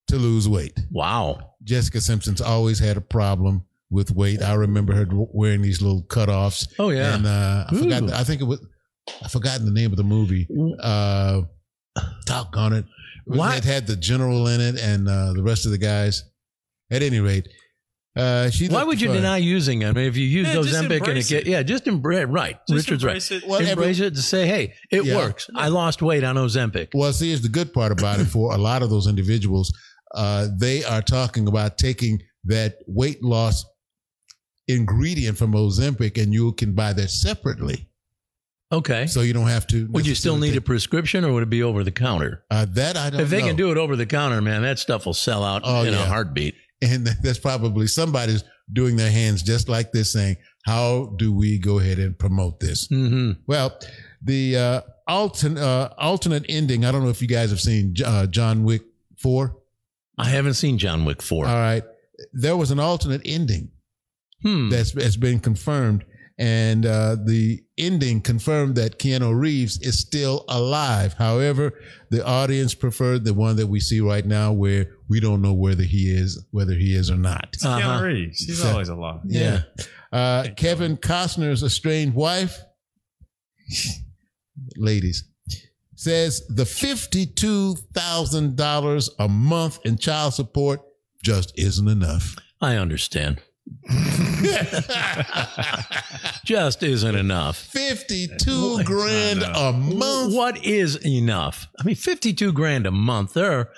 [0.09, 0.79] to lose weight.
[0.91, 1.53] wow.
[1.65, 4.41] Jessica Simpson's always had a problem with weight.
[4.41, 6.69] I remember her wearing these little cutoffs.
[6.79, 7.17] Oh, yeah.
[7.17, 8.03] and uh, I forgot.
[8.05, 8.13] Ooh.
[8.13, 8.65] I think it was.
[9.21, 10.47] I forgotten the name of the movie.
[10.81, 11.43] Uh,
[12.25, 12.85] talk on it!
[13.25, 13.59] What?
[13.59, 16.23] It had the general in it and uh, the rest of the guys.
[16.93, 17.49] At any rate,
[18.17, 18.69] uh, she.
[18.69, 19.17] Why would you fine.
[19.17, 19.83] deny using?
[19.83, 19.89] it?
[19.89, 21.51] I mean, if you use Yeah, those just Ozempic and it embrace get it.
[21.51, 22.59] yeah, just embrace right.
[22.69, 23.43] Just Richard's embrace right.
[23.43, 23.49] it.
[23.49, 25.17] Well, embrace it to say, hey, it Yeah.
[25.17, 25.49] works.
[25.55, 26.89] I lost weight on Ozempic.
[26.95, 29.73] Well, see, here's the good part about it for a lot of those individuals.
[30.15, 33.65] Uh, they are talking about taking that weight loss
[34.69, 37.89] ingredient from Ozempic and you can buy that separately.
[38.73, 39.07] Okay.
[39.07, 39.87] So you don't have to.
[39.93, 42.45] Would you still necessarily need a prescription or would it be over the counter?
[42.51, 43.47] Uh, that I don't If they know.
[43.49, 46.05] can do it over the counter, man, that stuff will sell out Oh, in a
[46.05, 46.57] heartbeat.
[46.83, 51.79] And that's probably somebody's doing their hands just like this saying, how do we go
[51.79, 52.89] ahead and promote this?
[52.89, 53.41] Mm-hmm.
[53.47, 53.79] Well,
[54.23, 58.27] the uh, altern- uh, alternate ending, I don't know if you guys have seen uh,
[58.27, 58.83] John Wick
[59.19, 59.57] 4.
[60.19, 61.47] I haven't seen John Wick 4.
[61.47, 61.85] All right.
[62.33, 63.71] There was an alternate ending
[64.43, 64.69] Hmm.
[64.69, 66.05] that's has been confirmed.
[66.39, 71.15] And uh, the ending confirmed that Keanu Reeves is still alive.
[71.15, 71.73] However,
[72.11, 75.83] the audience preferred the one that we see right now, where we don't know whether
[75.83, 77.49] he is, whether he is or not.
[77.55, 78.41] It's Keanu Reeves.
[78.45, 79.21] He's So- always alive.
[79.25, 79.63] Yeah.
[80.13, 82.61] Uh, Kevin Costner's estranged wife,
[84.77, 85.25] ladies,
[85.95, 90.81] says the $52,000 a month in child support
[91.23, 92.37] just isn't enough.
[92.61, 93.41] I understand.
[96.45, 97.57] Just isn't enough.
[97.57, 100.35] 52 grand a month.
[100.35, 101.67] What is enough?
[101.79, 103.35] I mean, 52 grand a month.
[103.35, 103.69] There are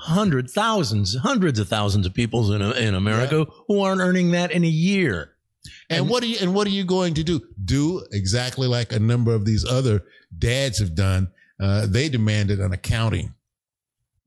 [0.00, 4.64] hundred thousands, hundreds of thousands of people in, in America who aren't earning that in
[4.64, 5.32] a year.
[5.90, 7.40] And, what are you and what are you going to do?
[7.64, 10.04] Do exactly like a number of these other
[10.38, 11.30] dads have done.
[11.60, 13.34] Uh, they demanded an accounting.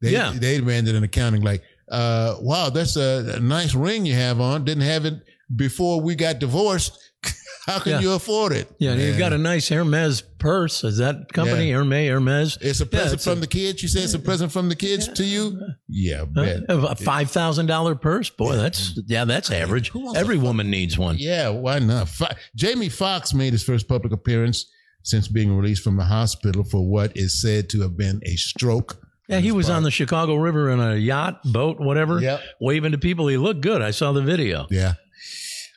[0.02, 0.34] They, Yeah.
[0.36, 4.64] they demanded an accounting like, uh, wow, that's a, a nice ring you have on.
[4.66, 5.16] Didn't have it
[5.56, 6.98] before we got divorced.
[7.68, 8.00] How can Yeah.
[8.00, 8.72] you afford it?
[8.80, 10.84] Yeah, you've got a nice Hermes purse.
[10.84, 11.76] Is that company Yeah.
[11.78, 12.10] Hermes?
[12.10, 12.58] Hermes.
[12.60, 13.84] It's a Yeah, present it's from the kids.
[13.84, 15.60] You say it's a present from the kids to you?
[15.88, 16.62] Yeah, bet.
[16.70, 18.56] a five thousand dollar purse, boy.
[18.56, 19.92] That's yeah, that's average.
[20.16, 21.18] Every woman needs one.
[21.20, 22.10] Yeah, why not?
[22.10, 24.66] Fo- Jamie Foxx made his first public appearance
[25.04, 29.01] since being released from the hospital for what is said to have been a stroke.
[29.32, 32.42] Yeah, he was on the Chicago River in a yacht, boat, whatever, Yep.
[32.60, 33.28] waving to people.
[33.28, 33.82] He looked good.
[33.82, 34.68] I saw the video.
[34.70, 34.94] Yeah.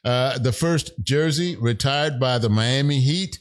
[0.04, 3.38] Uh, the first jersey retired by the Miami Heat.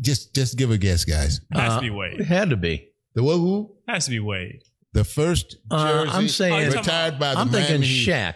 [0.00, 1.40] Just just give a guess, guys.
[1.52, 2.20] Has Uh, to be Wade.
[2.20, 2.88] It had to be.
[3.14, 3.74] The what, who?
[3.88, 4.62] Has to be Wade.
[4.92, 8.08] The first Uh, jersey I'm saying retired by the I'm Miami thinking Heat.
[8.08, 8.34] Shaq.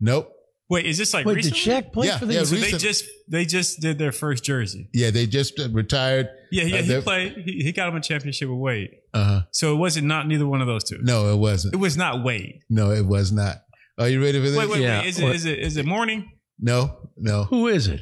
[0.00, 0.32] Nope.
[0.68, 1.72] Wait, is this like Wait, did recently?
[1.82, 2.34] Shaq play Yeah, for the?
[2.34, 4.88] yeah, so they recent- just they just did their first jersey.
[4.92, 6.28] Yeah, they just uh, retired.
[6.50, 7.32] Yeah, yeah, Uh, he they're- played.
[7.44, 8.90] He, he got him a championship with Wade.
[9.14, 9.42] Uh-huh.
[9.52, 10.98] So it wasn't not neither one of those two.
[11.02, 11.74] No, it wasn't.
[11.74, 12.60] It was not Wade.
[12.68, 13.58] No, it was not.
[13.98, 14.56] Are you ready for this?
[14.58, 15.08] Wait, wait, Yeah, wait.
[15.08, 16.32] Is it, what- is it is it Mourning?
[16.58, 17.44] No, no.
[17.44, 18.00] Who is it?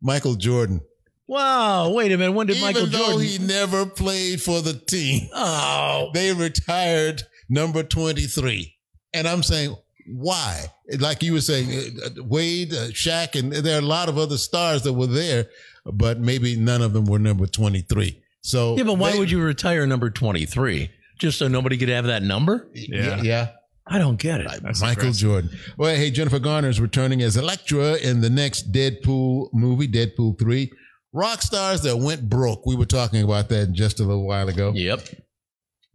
[0.00, 0.80] Michael Jordan.
[1.28, 1.90] Wow.
[1.92, 2.32] Wait a minute.
[2.32, 3.20] When did Even Michael though Jordan?
[3.26, 8.74] he never played for the team, oh, they retired number 23.
[9.14, 9.76] And I'm saying,
[10.06, 10.64] why?
[10.98, 14.36] Like you were saying, uh, Wade, uh, Shaq, and there are a lot of other
[14.38, 15.46] stars that were there,
[15.86, 18.20] but maybe none of them were number 23.
[18.42, 20.90] So yeah, but why they- would you retire number twenty three?
[21.20, 22.68] Just so nobody could have that number?
[22.74, 23.48] Yeah, yeah.
[23.86, 24.62] I don't get it.
[24.80, 25.50] Michael Jordan.
[25.76, 30.70] Well, hey, Jennifer Garner is returning as Elektra in the next Deadpool movie, Deadpool 3.
[31.12, 32.64] Rock stars that went broke.
[32.64, 34.72] We were talking about that just a little while ago.
[34.74, 35.00] Yep.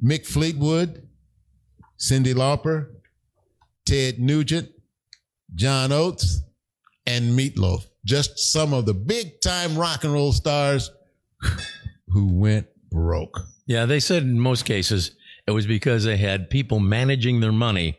[0.04, 1.08] Mick Fleetwood,
[2.00, 2.88] Cyndi Lauper,
[3.88, 4.70] Ted Nugent,
[5.56, 6.42] John Oates,
[7.06, 7.86] and Meatloaf.
[8.06, 10.92] Just some of the big time rock and roll stars
[12.10, 13.40] who went broke.
[13.66, 15.12] Yeah, they said in most cases
[15.46, 17.98] it was because they had people managing their money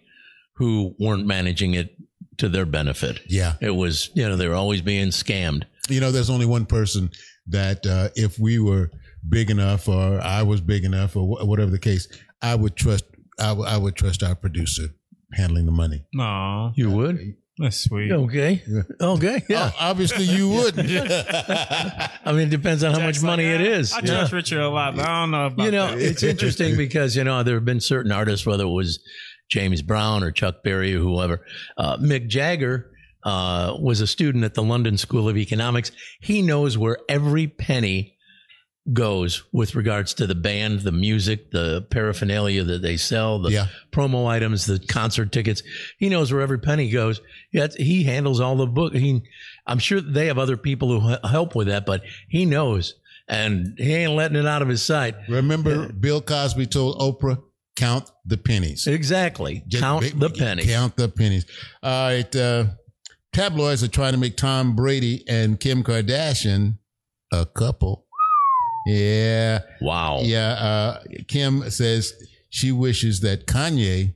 [0.56, 1.94] who weren't managing it
[2.38, 3.20] to their benefit.
[3.26, 3.54] Yeah.
[3.60, 5.64] It was, you know, they were always being scammed.
[5.88, 7.10] You know, there's only one person
[7.48, 8.90] that uh, if we were
[9.28, 12.06] big enough or I was big enough or wh- whatever the case,
[12.42, 13.04] I would trust.
[13.40, 14.88] I would- I would trust our producer
[15.32, 16.04] handling the money.
[16.14, 17.18] No, You would?
[17.58, 18.12] that's sweet.
[18.12, 18.62] Okay.
[19.00, 19.42] Okay.
[19.48, 19.70] Yeah.
[19.74, 20.88] Oh, obviously, you wouldn't.
[20.90, 23.92] I mean, it depends on how much money like, it "Ah, is.
[23.92, 24.04] I Yeah.
[24.06, 27.16] trust Richard a lot, but I don't know about you know, that." it's interesting because
[27.16, 29.00] you know there have been certain artists, whether it was
[29.50, 31.44] James Brown or Chuck Berry or whoever.
[31.76, 32.90] Uh, Mick Jagger
[33.24, 35.90] uh, was a student at the London School of Economics.
[36.20, 38.14] He knows where every penny
[38.92, 43.66] goes with regards to the band, the music, the paraphernalia that they sell, the Yeah.
[43.92, 45.62] promo items, the concert tickets.
[45.98, 47.20] He knows where every penny goes.
[47.76, 48.94] He handles all the book.
[48.94, 49.22] He,
[49.66, 52.94] I'm sure they have other people who help with that, but he knows,
[53.28, 55.14] and he ain't letting it out of his sight.
[55.28, 57.42] Remember, Bill Cosby told Oprah,
[57.76, 58.86] count the pennies.
[58.86, 59.62] Exactly.
[59.68, 60.66] Just Count the pennies.
[60.66, 61.44] Count the pennies.
[61.82, 62.34] All right.
[62.36, 62.64] Uh,
[63.32, 66.78] tabloids are trying to make Tom Brady and Kim Kardashian
[67.32, 68.06] a couple.
[68.86, 69.60] Yeah.
[69.80, 70.20] Wow.
[70.22, 70.52] Yeah.
[70.52, 72.14] Uh, Kim says
[72.50, 74.14] she wishes that Kanye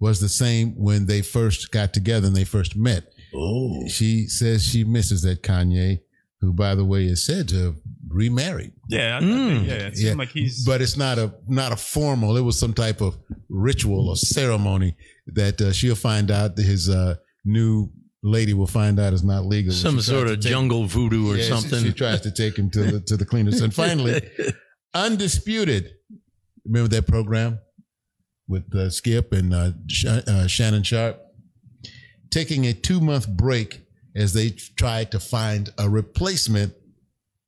[0.00, 3.12] was the same when they first got together and they first met.
[3.34, 3.86] Oh.
[3.88, 6.00] She says she misses that Kanye,
[6.40, 7.76] who, by the way, is said to have
[8.08, 8.72] remarried.
[8.88, 9.72] Yeah, I, I yeah.
[9.74, 12.36] It seems like he's but it's not a not a formal.
[12.36, 13.16] It was some type of
[13.48, 14.96] ritual or ceremony
[15.26, 17.90] that uh, she'll find out that his uh, new
[18.22, 19.72] lady will find out is not legal.
[19.72, 21.84] Some sort of take- jungle voodoo or Yeah, she- something.
[21.84, 24.20] She, tries to take him to the to the cleaners, and finally,
[24.94, 25.92] undisputed.
[26.64, 27.58] Remember that program
[28.46, 31.20] with uh, Skip and uh, Sh- uh, Shannon Sharpe
[32.30, 33.80] taking a two month break
[34.14, 36.74] as they tried to find a replacement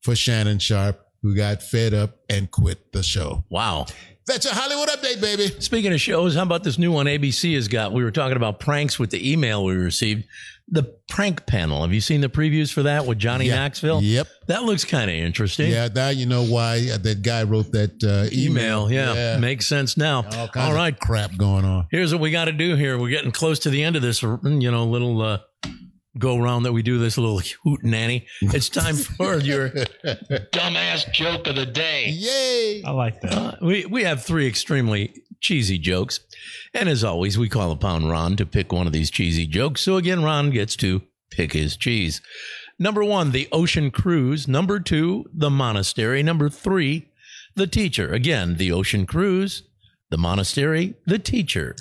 [0.03, 3.45] for Shannon Sharpe, who got fed up and quit the show.
[3.49, 3.87] Wow.
[4.27, 5.49] That's your Hollywood update, baby.
[5.61, 7.93] Speaking of shows, how about this new one ABC has got?
[7.93, 10.25] We were talking about pranks with the email we received.
[10.69, 11.83] The prank panel.
[11.83, 13.57] Have you seen the previews for that with Johnny Yeah.
[13.57, 14.01] Knoxville?
[14.01, 14.29] Yep.
[14.47, 15.71] That looks kind of interesting.
[15.73, 18.87] Yeah, now you know why uh, that guy wrote that uh, email.
[18.89, 20.25] Email, yeah, makes sense now.
[20.33, 21.89] All All of crap going on.
[21.91, 22.99] here's what we got to do here.
[22.99, 25.39] We're getting close to the end of this, you know, little uh,
[26.19, 26.99] go round that we do.
[26.99, 28.27] This little hoot nanny.
[28.41, 32.09] It's time for your dumbass joke of the day.
[32.11, 32.83] Yay!
[32.85, 33.33] I like that.
[33.33, 36.21] Uh, we we have three extremely cheesy jokes,
[36.75, 39.81] and as always, we call upon Ron to pick one of these cheesy jokes.
[39.83, 42.21] So again, Ron gets to pick his cheese.
[42.79, 44.49] Number one, the ocean cruise.
[44.49, 46.23] Number two, the monastery.
[46.23, 47.09] Number three,
[47.55, 48.13] the teacher.
[48.13, 49.63] Again, the ocean cruise,
[50.11, 51.77] the monastery, the teacher.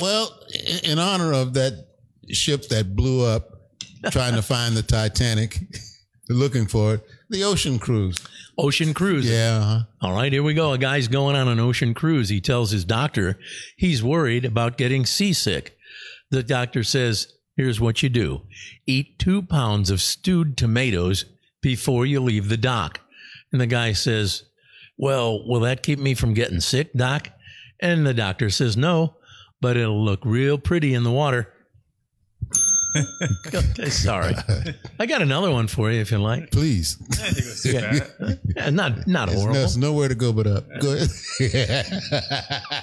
[0.00, 1.86] Well, in- in honor of that
[2.30, 3.60] ship that blew up
[4.10, 5.58] trying to find the Titanic,
[6.28, 8.16] looking for it, the ocean cruise.
[8.58, 9.28] Ocean cruise.
[9.28, 9.58] Yeah.
[9.58, 9.80] uh-huh.
[10.02, 10.72] All right, here we go.
[10.72, 12.28] A guy's going on an ocean cruise.
[12.28, 13.38] He tells his doctor
[13.76, 15.76] he's worried about getting seasick.
[16.30, 18.42] The doctor says, Here's what you do
[18.86, 21.26] eat two pounds of stewed tomatoes
[21.60, 23.00] before you leave the dock.
[23.52, 24.44] And the guy says,
[24.96, 27.28] Well, will that keep me from getting sick, doc?
[27.80, 29.16] And the doctor says, No,
[29.60, 31.51] but it'll look real pretty in the water.
[33.54, 34.34] okay, sorry.
[34.98, 36.50] I got another one for you if you like.
[36.50, 36.98] Please.
[37.64, 38.06] Yeah.
[38.56, 39.60] Yeah, not not There's, horrible.
[39.60, 40.64] there's nowhere to go but up.
[40.80, 40.96] Go
[41.40, 41.86] ahead.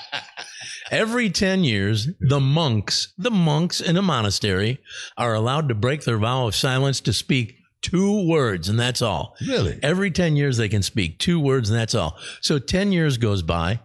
[0.92, 4.80] Every 10 years, the monks, the monks in a monastery
[5.18, 9.36] are allowed to break their vow of silence to speak two words, and that's all.
[9.48, 9.80] Really?
[9.84, 12.18] Every 10 years, they can speak two words, and that's all.
[12.42, 13.80] So 10 years goes by,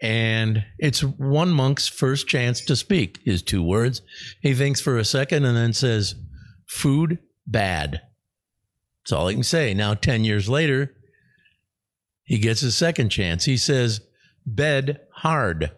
[0.00, 4.02] and it's one monk's first chance to speak his two words.
[4.40, 6.14] He thinks for a second and then says,
[6.66, 8.02] food bad.
[9.02, 9.74] That's all he can say.
[9.74, 10.94] Now, 10 years later,
[12.22, 13.44] he gets a second chance.
[13.44, 14.00] He says,
[14.46, 15.72] bed hard.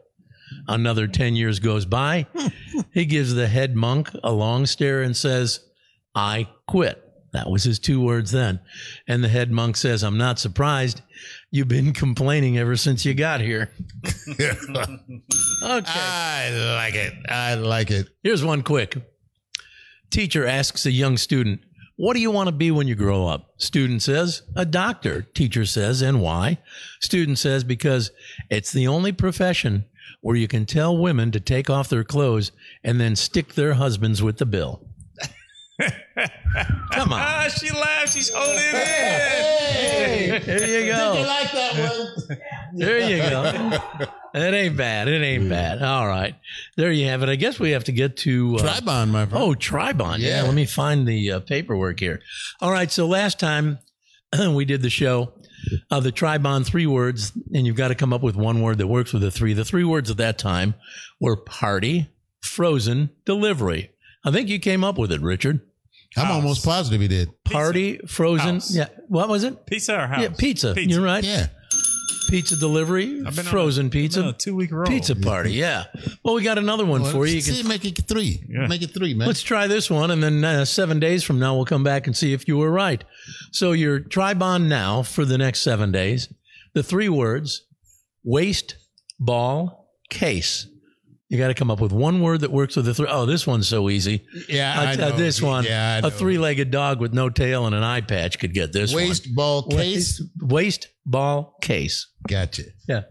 [0.66, 2.26] Another 10 years goes by.
[2.92, 5.60] he gives the head monk a long stare and says,
[6.14, 7.02] I quit.
[7.32, 8.60] That was his two words then.
[9.06, 11.00] And the head monk says, I'm not surprised.
[11.52, 13.72] You've been complaining ever since you got here.
[14.30, 15.02] okay.
[15.62, 17.12] I like it.
[17.28, 18.08] I like it.
[18.22, 18.96] Here's one quick.
[20.10, 21.60] Teacher asks a young student,
[21.96, 23.54] What do you want to be when you grow up?
[23.56, 25.22] Student says, A doctor.
[25.22, 26.58] Teacher says, And why?
[27.00, 28.12] Student says, Because
[28.48, 29.86] it's the only profession
[30.20, 32.52] where you can tell women to take off their clothes
[32.84, 34.84] and then stick their husbands with the bill.
[36.92, 37.20] Come on.
[37.20, 38.14] Ah, she laughs.
[38.14, 41.12] She's holding it Hey, there you go.
[41.14, 42.38] Did you like that one?
[42.74, 44.08] There you go.
[44.34, 45.08] It ain't bad.
[45.08, 45.82] It ain't bad.
[45.82, 46.34] All right.
[46.76, 47.28] There you have it.
[47.28, 49.42] I guess we have to get to uh, Tri Bond, my friend.
[49.42, 50.22] Oh, Tri Bond.
[50.22, 50.36] Yeah.
[50.36, 50.42] Yeah.
[50.42, 52.20] Let me find the uh, paperwork here.
[52.60, 52.90] All right.
[52.90, 53.78] So last time
[54.54, 55.32] we did the show,
[55.90, 58.78] uh, the Tri Bond three words, and you've got to come up with one word
[58.78, 59.52] that works with the three.
[59.52, 60.74] The three words at that time
[61.20, 62.08] were party,
[62.40, 63.90] frozen, delivery.
[64.24, 65.60] I think you came up with it, Richard.
[66.16, 67.30] I'm almost positive he did.
[67.44, 68.54] Party, frozen.
[68.56, 68.74] House.
[68.74, 68.88] Yeah.
[69.08, 69.64] What was it?
[69.66, 70.22] Pizza or house?
[70.22, 70.74] Yeah, pizza.
[70.76, 71.22] You're right.
[71.24, 71.46] Yeah.
[72.28, 74.86] Pizza delivery, I've been on frozen a- pizza, been on a two-week roll.
[74.86, 75.52] pizza party.
[75.52, 75.86] Yeah.
[76.24, 77.34] Well, we got another one Well, for you.
[77.36, 78.44] You see, can make it three.
[78.48, 78.68] Yeah.
[78.68, 79.26] Make it three, man.
[79.26, 82.16] Let's try this one, and then uh, seven days from now, we'll come back and
[82.16, 83.02] see if you were right.
[83.50, 86.32] So your Tri Bond now for the next seven days.
[86.72, 87.62] The three words:
[88.22, 88.76] waste,
[89.18, 90.68] ball, case.
[91.30, 93.06] You got to come up with one word that works with the three.
[93.08, 94.26] Oh, this one's so easy.
[94.48, 95.62] Yeah, Uh, I uh, this one.
[95.64, 96.08] Yeah, I know.
[96.08, 99.62] a three-legged dog with no tail and an eye patch could get this Waste ball
[99.68, 100.20] case.
[100.20, 102.08] Waste, waste ball case.
[102.28, 102.64] Gotcha.
[102.88, 103.02] Yeah,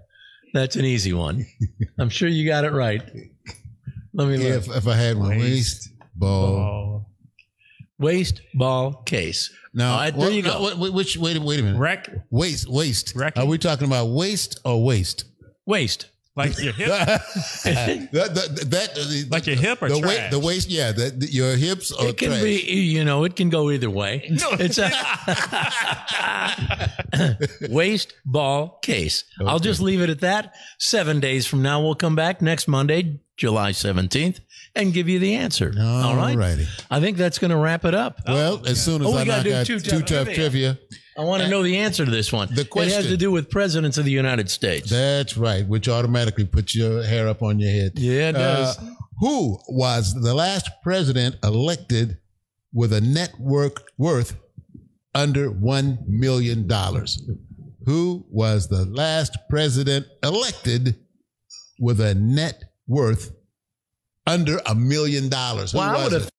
[0.54, 1.46] that's an easy one.
[1.98, 3.02] I'm sure you got it right.
[4.14, 4.68] Let me Yeah, look.
[4.68, 5.30] if, if I had one.
[5.38, 6.46] Waste ball.
[6.46, 7.06] Oh.
[8.00, 9.50] Waste ball case.
[9.74, 10.62] Now, All right, there what- you go.
[10.64, 11.80] wait, wait, which, wait, wait a minute.
[11.80, 12.10] Wreck.
[12.32, 13.14] Waste, waste.
[13.16, 13.42] Wrecking.
[13.42, 15.26] Are we talking about waste or waste?
[15.66, 16.10] Waste.
[16.36, 16.88] Like your hip,
[17.64, 20.18] that, that, that- like your hip or the, trash.
[20.26, 22.42] wa- the waist, yeah, the, the- your hips or It can trash.
[22.44, 24.26] be, you know, it can go either way.
[24.32, 24.90] No, it's a
[27.70, 29.24] waist ball case.
[29.46, 30.54] I'll just leave it at that.
[30.78, 34.40] Seven days from now, we'll come back next Monday, July 17th,
[34.76, 35.74] and give you the answer.
[35.80, 36.38] All right.
[36.38, 36.68] righty.
[36.90, 38.20] I think that's going to wrap it up.
[38.28, 40.80] Well, as soon as Oh, I knock out two two, tough tough trivia.
[41.18, 42.48] I want to know the answer to this one.
[42.54, 42.94] The question.
[42.94, 44.90] It has to do with presidents of the United States.
[44.90, 47.92] That's right, which automatically puts your hair up on your head.
[47.96, 48.78] Yeah, it does.
[48.78, 52.20] Uh, who was the last president elected
[52.72, 54.38] with a net worth worth
[55.14, 56.70] under $1 million?
[57.86, 60.96] Who was the last president elected
[61.80, 63.32] with a net worth
[64.30, 65.72] under a million dollars?
[65.72, 66.34] Who Well, I was would have it?